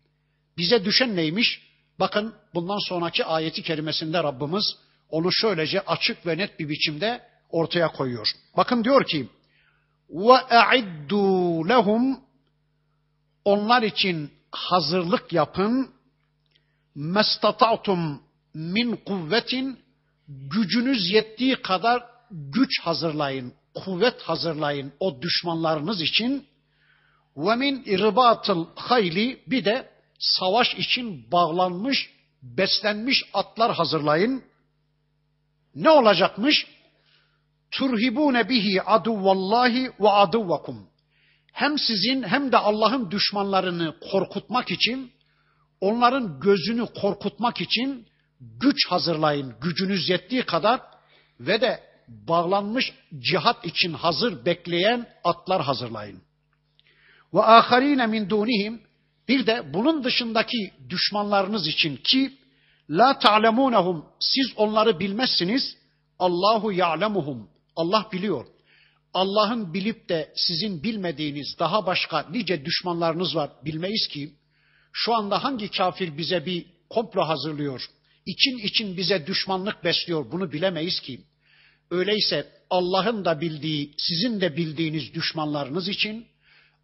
[0.59, 1.61] Bize düşen neymiş?
[2.01, 4.77] Bakın bundan sonraki ayeti kerimesinde Rabbimiz
[5.09, 8.33] onu şöylece açık ve net bir biçimde ortaya koyuyor.
[8.57, 9.29] Bakın diyor ki:
[10.11, 12.27] "Ve a'iddu lehum"
[13.47, 15.91] Onlar için hazırlık yapın.
[16.95, 18.23] Mestata'tum
[18.55, 19.79] min kuvvetin
[20.29, 26.47] gücünüz yettiği kadar güç hazırlayın, kuvvet hazırlayın o düşmanlarınız için.
[27.37, 32.11] Ve min irbatıl hayli bir de savaş için bağlanmış,
[32.43, 34.45] beslenmiş atlar hazırlayın.
[35.75, 36.67] Ne olacakmış?
[37.71, 40.89] Turhibune bihi aduvallahi ve aduvakum.
[41.53, 45.13] Hem sizin hem de Allah'ın düşmanlarını korkutmak için,
[45.81, 48.07] onların gözünü korkutmak için
[48.41, 50.81] güç hazırlayın, gücünüz yettiği kadar
[51.41, 56.23] ve de bağlanmış cihat için hazır bekleyen atlar hazırlayın.
[57.35, 58.83] Ve aharine min dunihim
[59.29, 62.39] bir de bunun dışındaki düşmanlarınız için ki
[62.91, 65.77] la ta'lemunhum siz onları bilmezsiniz.
[66.19, 67.49] Allahu ya'lemuhum.
[67.77, 68.47] Allah biliyor.
[69.15, 74.33] Allah'ın bilip de sizin bilmediğiniz daha başka nice düşmanlarınız var bilmeyiz ki
[74.93, 77.83] şu anda hangi kafir bize bir komplo hazırlıyor,
[78.27, 81.21] için için bize düşmanlık besliyor bunu bilemeyiz ki.
[81.91, 86.27] Öyleyse Allah'ın da bildiği, sizin de bildiğiniz düşmanlarınız için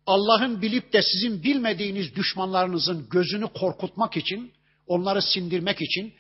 [0.07, 4.53] Allah'ın bilip de sizin bilmediğiniz düşmanlarınızın gözünü korkutmak için,
[4.86, 6.14] onları sindirmek için,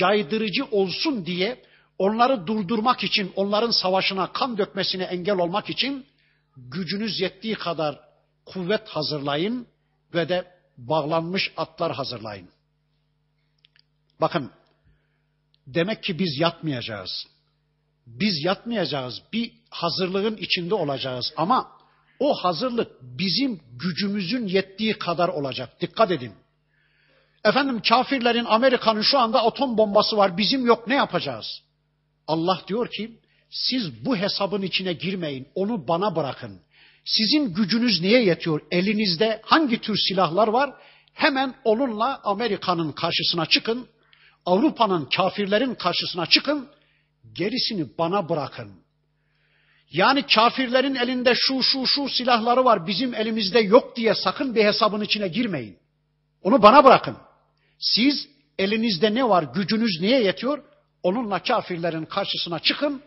[0.00, 1.62] caydırıcı olsun diye,
[1.98, 6.06] onları durdurmak için, onların savaşına, kan dökmesine engel olmak için
[6.56, 8.00] gücünüz yettiği kadar
[8.46, 9.66] kuvvet hazırlayın
[10.14, 12.48] ve de bağlanmış atlar hazırlayın.
[14.20, 14.50] Bakın,
[15.66, 17.26] demek ki biz yatmayacağız.
[18.06, 19.22] Biz yatmayacağız.
[19.32, 21.76] Bir hazırlığın içinde olacağız ama
[22.20, 25.80] o hazırlık bizim gücümüzün yettiği kadar olacak.
[25.80, 26.32] Dikkat edin.
[27.44, 31.62] Efendim kafirlerin Amerika'nın şu anda atom bombası var bizim yok ne yapacağız?
[32.26, 33.20] Allah diyor ki
[33.50, 36.60] siz bu hesabın içine girmeyin onu bana bırakın.
[37.04, 38.60] Sizin gücünüz niye yetiyor?
[38.70, 40.74] Elinizde hangi tür silahlar var?
[41.14, 43.88] Hemen onunla Amerika'nın karşısına çıkın.
[44.46, 46.68] Avrupa'nın kafirlerin karşısına çıkın.
[47.32, 48.72] Gerisini bana bırakın.
[49.90, 55.00] Yani kafirlerin elinde şu şu şu silahları var bizim elimizde yok diye sakın bir hesabın
[55.00, 55.78] içine girmeyin.
[56.42, 57.16] Onu bana bırakın.
[57.78, 60.62] Siz elinizde ne var gücünüz niye yetiyor?
[61.06, 63.02] Onunla kafirlerin karşısına çıkın.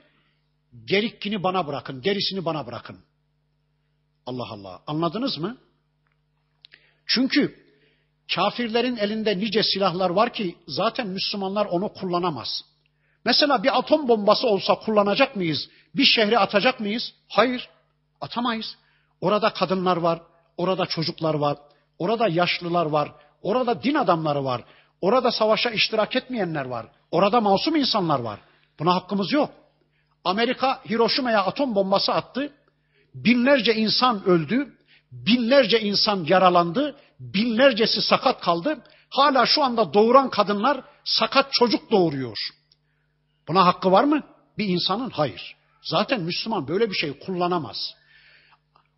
[0.85, 2.01] Gerikkini bana bırakın.
[2.01, 2.99] Gerisini bana bırakın.
[4.25, 4.81] Allah Allah.
[4.87, 5.57] Anladınız mı?
[7.05, 7.55] Çünkü
[8.35, 12.61] kafirlerin elinde nice silahlar var ki zaten Müslümanlar onu kullanamaz.
[13.25, 15.69] Mesela bir atom bombası olsa kullanacak mıyız?
[15.95, 17.13] Bir şehre atacak mıyız?
[17.27, 17.69] Hayır,
[18.21, 18.77] atamayız.
[19.21, 20.21] Orada kadınlar var,
[20.57, 21.57] orada çocuklar var,
[21.97, 24.63] orada yaşlılar var, orada din adamları var,
[25.01, 28.39] orada savaşa iştirak etmeyenler var, orada masum insanlar var.
[28.79, 29.49] Buna hakkımız yok.
[30.23, 32.53] Amerika Hiroşima'ya atom bombası attı.
[33.15, 34.73] Binlerce insan öldü,
[35.11, 38.83] binlerce insan yaralandı, binlercesi sakat kaldı.
[39.09, 42.37] Hala şu anda doğuran kadınlar sakat çocuk doğuruyor.
[43.47, 44.23] Buna hakkı var mı?
[44.57, 45.55] Bir insanın hayır.
[45.81, 47.95] Zaten Müslüman böyle bir şey kullanamaz.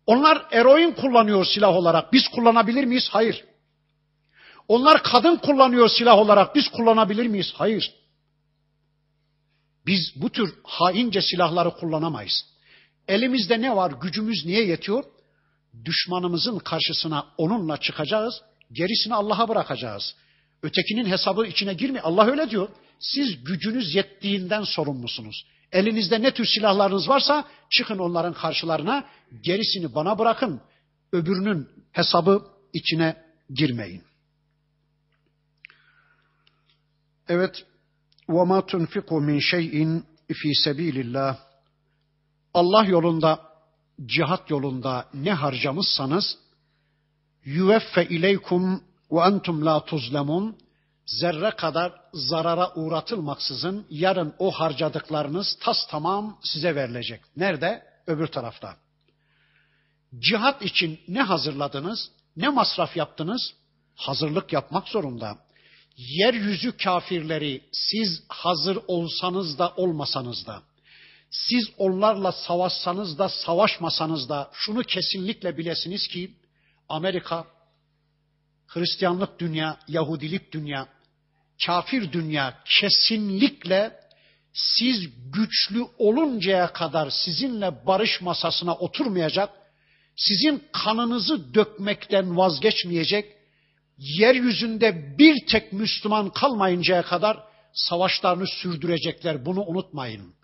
[0.06, 2.12] Onlar eroin kullanıyor silah olarak.
[2.12, 3.08] Biz kullanabilir miyiz?
[3.10, 3.44] Hayır.
[4.72, 6.54] Onlar kadın kullanıyor silah olarak.
[6.54, 7.52] Biz kullanabilir miyiz?
[7.54, 7.94] Hayır.
[9.86, 12.44] Biz bu tür haince silahları kullanamayız.
[13.08, 13.92] Elimizde ne var?
[14.02, 15.04] Gücümüz niye yetiyor?
[15.84, 18.42] Düşmanımızın karşısına onunla çıkacağız.
[18.72, 20.14] Gerisini Allah'a bırakacağız.
[20.62, 22.00] Ötekinin hesabı içine girme.
[22.00, 22.68] Allah öyle diyor.
[22.98, 25.46] Siz gücünüz yettiğinden sorumlusunuz.
[25.72, 29.04] Elinizde ne tür silahlarınız varsa çıkın onların karşılarına.
[29.40, 30.60] Gerisini bana bırakın.
[31.12, 32.42] Öbürünün hesabı
[32.72, 33.16] içine
[33.54, 34.11] girmeyin.
[37.31, 37.65] Evet.
[38.29, 39.75] وَمَا تُنْفِقُوا مِنْ شَيْءٍ
[40.39, 41.35] فِي سَب۪يلِ اللّٰهِ
[42.53, 43.39] Allah yolunda,
[44.05, 46.37] cihat yolunda ne harcamışsanız
[47.43, 50.57] yüveffe ileykum ve entum la tuzlemun
[51.05, 57.21] zerre kadar zarara uğratılmaksızın yarın o harcadıklarınız tas tamam size verilecek.
[57.37, 57.83] Nerede?
[58.07, 58.75] Öbür tarafta.
[60.19, 62.11] Cihat için ne hazırladınız?
[62.35, 63.53] Ne masraf yaptınız?
[63.95, 65.37] Hazırlık yapmak zorunda.
[65.96, 70.62] Yeryüzü kafirleri siz hazır olsanız da olmasanız da,
[71.30, 76.30] siz onlarla savaşsanız da savaşmasanız da şunu kesinlikle bilesiniz ki
[76.88, 77.46] Amerika,
[78.66, 80.88] Hristiyanlık dünya, Yahudilik dünya,
[81.66, 84.00] kafir dünya kesinlikle
[84.52, 89.50] siz güçlü oluncaya kadar sizinle barış masasına oturmayacak,
[90.16, 93.36] sizin kanınızı dökmekten vazgeçmeyecek,
[94.02, 97.38] yeryüzünde bir tek Müslüman kalmayıncaya kadar
[97.72, 99.46] savaşlarını sürdürecekler.
[99.46, 100.34] Bunu unutmayın.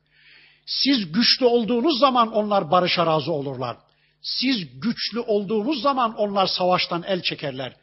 [0.66, 3.76] Siz güçlü olduğunuz zaman onlar barışa razı olurlar.
[4.22, 7.76] Siz güçlü olduğunuz zaman onlar savaştan el çekerler.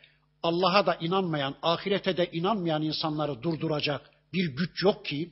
[0.44, 4.02] Allah'a da inanmayan, ahirete de inanmayan insanları durduracak
[4.34, 5.30] bir güç yok ki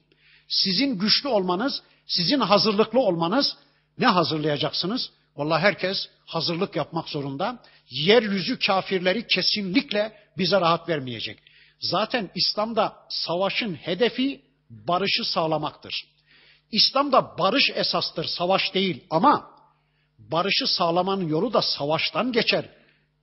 [0.48, 3.58] sizin güçlü olmanız, sizin hazırlıklı olmanız
[3.98, 5.12] ne hazırlayacaksınız?
[5.36, 7.60] Vallahi herkes hazırlık yapmak zorunda.
[7.90, 11.40] Yeryüzü kafirleri kesinlikle bize rahat vermeyecek.
[11.80, 16.06] Zaten İslam'da savaşın hedefi barışı sağlamaktır.
[16.72, 19.50] İslam'da barış esastır, savaş değil ama
[20.18, 22.70] barışı sağlamanın yolu da savaştan geçer.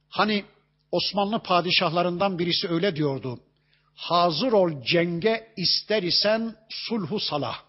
[0.09, 0.45] Hani
[0.93, 3.41] Osmanlı padişahlarından birisi öyle diyordu.
[3.95, 7.63] Hazır ol cenge ister isen sulhu salah.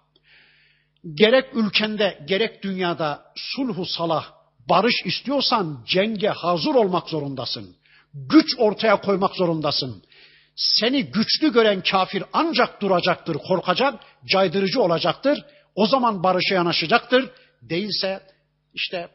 [1.13, 4.31] Gerek ülkende gerek dünyada sulhu salah,
[4.69, 7.75] barış istiyorsan cenge hazır olmak zorundasın.
[8.13, 10.03] Güç ortaya koymak zorundasın.
[10.55, 15.45] Seni güçlü gören kafir ancak duracaktır, korkacak, caydırıcı olacaktır.
[15.75, 17.29] O zaman barışa yanaşacaktır.
[17.61, 18.23] Değilse
[18.73, 19.09] işte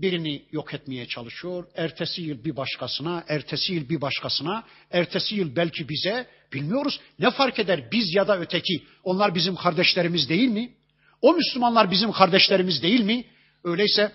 [0.00, 1.64] birini yok etmeye çalışıyor.
[1.74, 7.00] Ertesi yıl bir başkasına, ertesi yıl bir başkasına, ertesi yıl belki bize bilmiyoruz.
[7.18, 8.84] Ne fark eder biz ya da öteki?
[9.02, 10.74] Onlar bizim kardeşlerimiz değil mi?
[11.22, 13.24] O Müslümanlar bizim kardeşlerimiz değil mi?
[13.64, 14.12] Öyleyse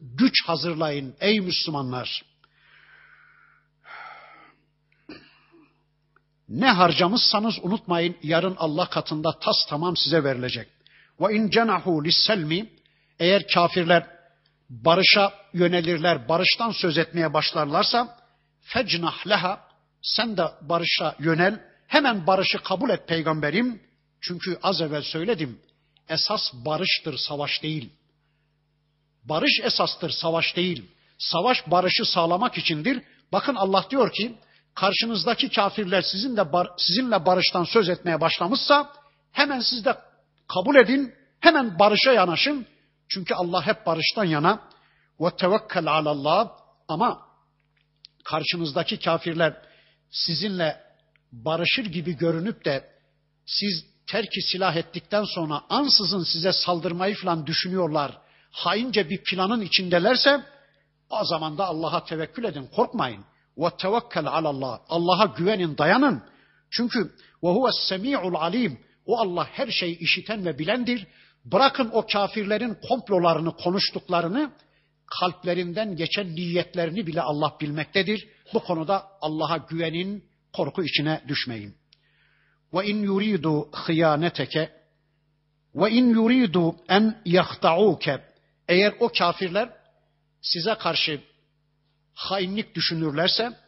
[0.00, 2.22] güç hazırlayın ey Müslümanlar.
[6.52, 10.68] Ne harcamışsanız unutmayın yarın Allah katında tas tamam size verilecek.
[11.20, 12.70] Ve in cenahu lisselmi
[13.18, 14.06] eğer kafirler
[14.70, 18.18] barışa yönelirler, barıştan söz etmeye başlarlarsa
[18.60, 19.60] fecnah leha
[20.02, 21.60] sen de barışa yönel.
[21.86, 23.82] Hemen barışı kabul et peygamberim.
[24.20, 25.60] Çünkü az evvel söyledim.
[26.08, 27.92] Esas barıştır, savaş değil.
[29.24, 30.84] Barış esastır, savaş değil.
[31.18, 33.02] Savaş barışı sağlamak içindir.
[33.32, 34.34] Bakın Allah diyor ki
[34.74, 38.92] karşınızdaki kafirler sizinle, bar, sizinle barıştan söz etmeye başlamışsa
[39.32, 39.98] hemen siz de
[40.54, 42.66] kabul edin, hemen barışa yanaşın.
[43.08, 44.60] Çünkü Allah hep barıştan yana.
[45.20, 46.50] Ve tevekkel alallah
[46.88, 47.26] ama
[48.24, 49.62] karşınızdaki kafirler
[50.10, 50.80] sizinle
[51.32, 52.90] barışır gibi görünüp de
[53.46, 58.18] siz terki silah ettikten sonra ansızın size saldırmayı falan düşünüyorlar.
[58.50, 60.44] Haince bir planın içindelerse
[61.10, 63.24] o zaman da Allah'a tevekkül edin, korkmayın.
[63.58, 64.80] Ve tevekkel alallah.
[64.88, 66.22] Allah'a güvenin, dayanın.
[66.70, 66.98] Çünkü
[67.44, 68.78] ve huves semi'ul alim.
[69.06, 71.06] O Allah her şeyi işiten ve bilendir.
[71.44, 74.52] Bırakın o kafirlerin komplolarını, konuştuklarını,
[75.20, 78.28] kalplerinden geçen niyetlerini bile Allah bilmektedir.
[78.54, 81.76] Bu konuda Allah'a güvenin, korku içine düşmeyin.
[82.74, 84.82] Ve in yuridu hıyaneteke
[85.74, 88.24] ve in yuridu en yahtauke
[88.68, 89.70] eğer o kafirler
[90.42, 91.20] size karşı
[92.14, 93.58] hainlik düşünürlerse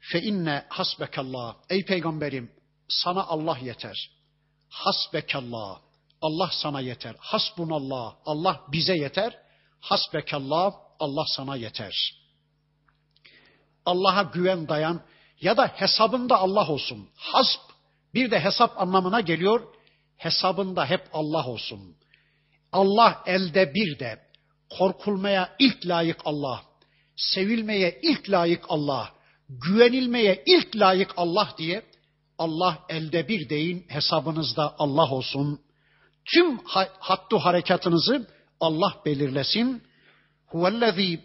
[0.00, 2.52] fe inne hasbekallah ey peygamberim
[2.88, 4.10] sana Allah yeter.
[4.68, 5.80] Hasbekallah
[6.20, 7.16] Allah sana yeter.
[7.18, 9.38] Hasbunallah Allah bize yeter.
[9.80, 11.94] Hasbekallah Allah sana yeter.
[13.86, 15.04] Allah'a güven dayan
[15.40, 17.08] ya da hesabında Allah olsun.
[17.16, 17.60] Hasb
[18.14, 19.74] bir de hesap anlamına geliyor.
[20.16, 21.96] Hesabında hep Allah olsun.
[22.72, 24.24] Allah elde bir de.
[24.78, 26.62] Korkulmaya ilk layık Allah.
[27.16, 29.14] Sevilmeye ilk layık Allah.
[29.48, 31.82] Güvenilmeye ilk layık Allah diye
[32.38, 35.60] Allah elde bir deyin hesabınızda Allah olsun.
[36.34, 36.58] Tüm
[36.98, 38.28] hattu harekatınızı
[38.60, 39.82] Allah belirlesin.
[40.46, 41.20] Huvellezî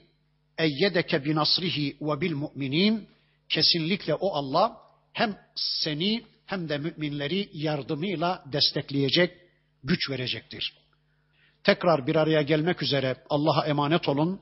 [0.57, 3.07] eyyedeke binasrihi ve bil mu'minin.
[3.49, 4.77] Kesinlikle o Allah
[5.13, 9.37] hem seni hem de müminleri yardımıyla destekleyecek,
[9.83, 10.73] güç verecektir.
[11.63, 14.41] Tekrar bir araya gelmek üzere Allah'a emanet olun.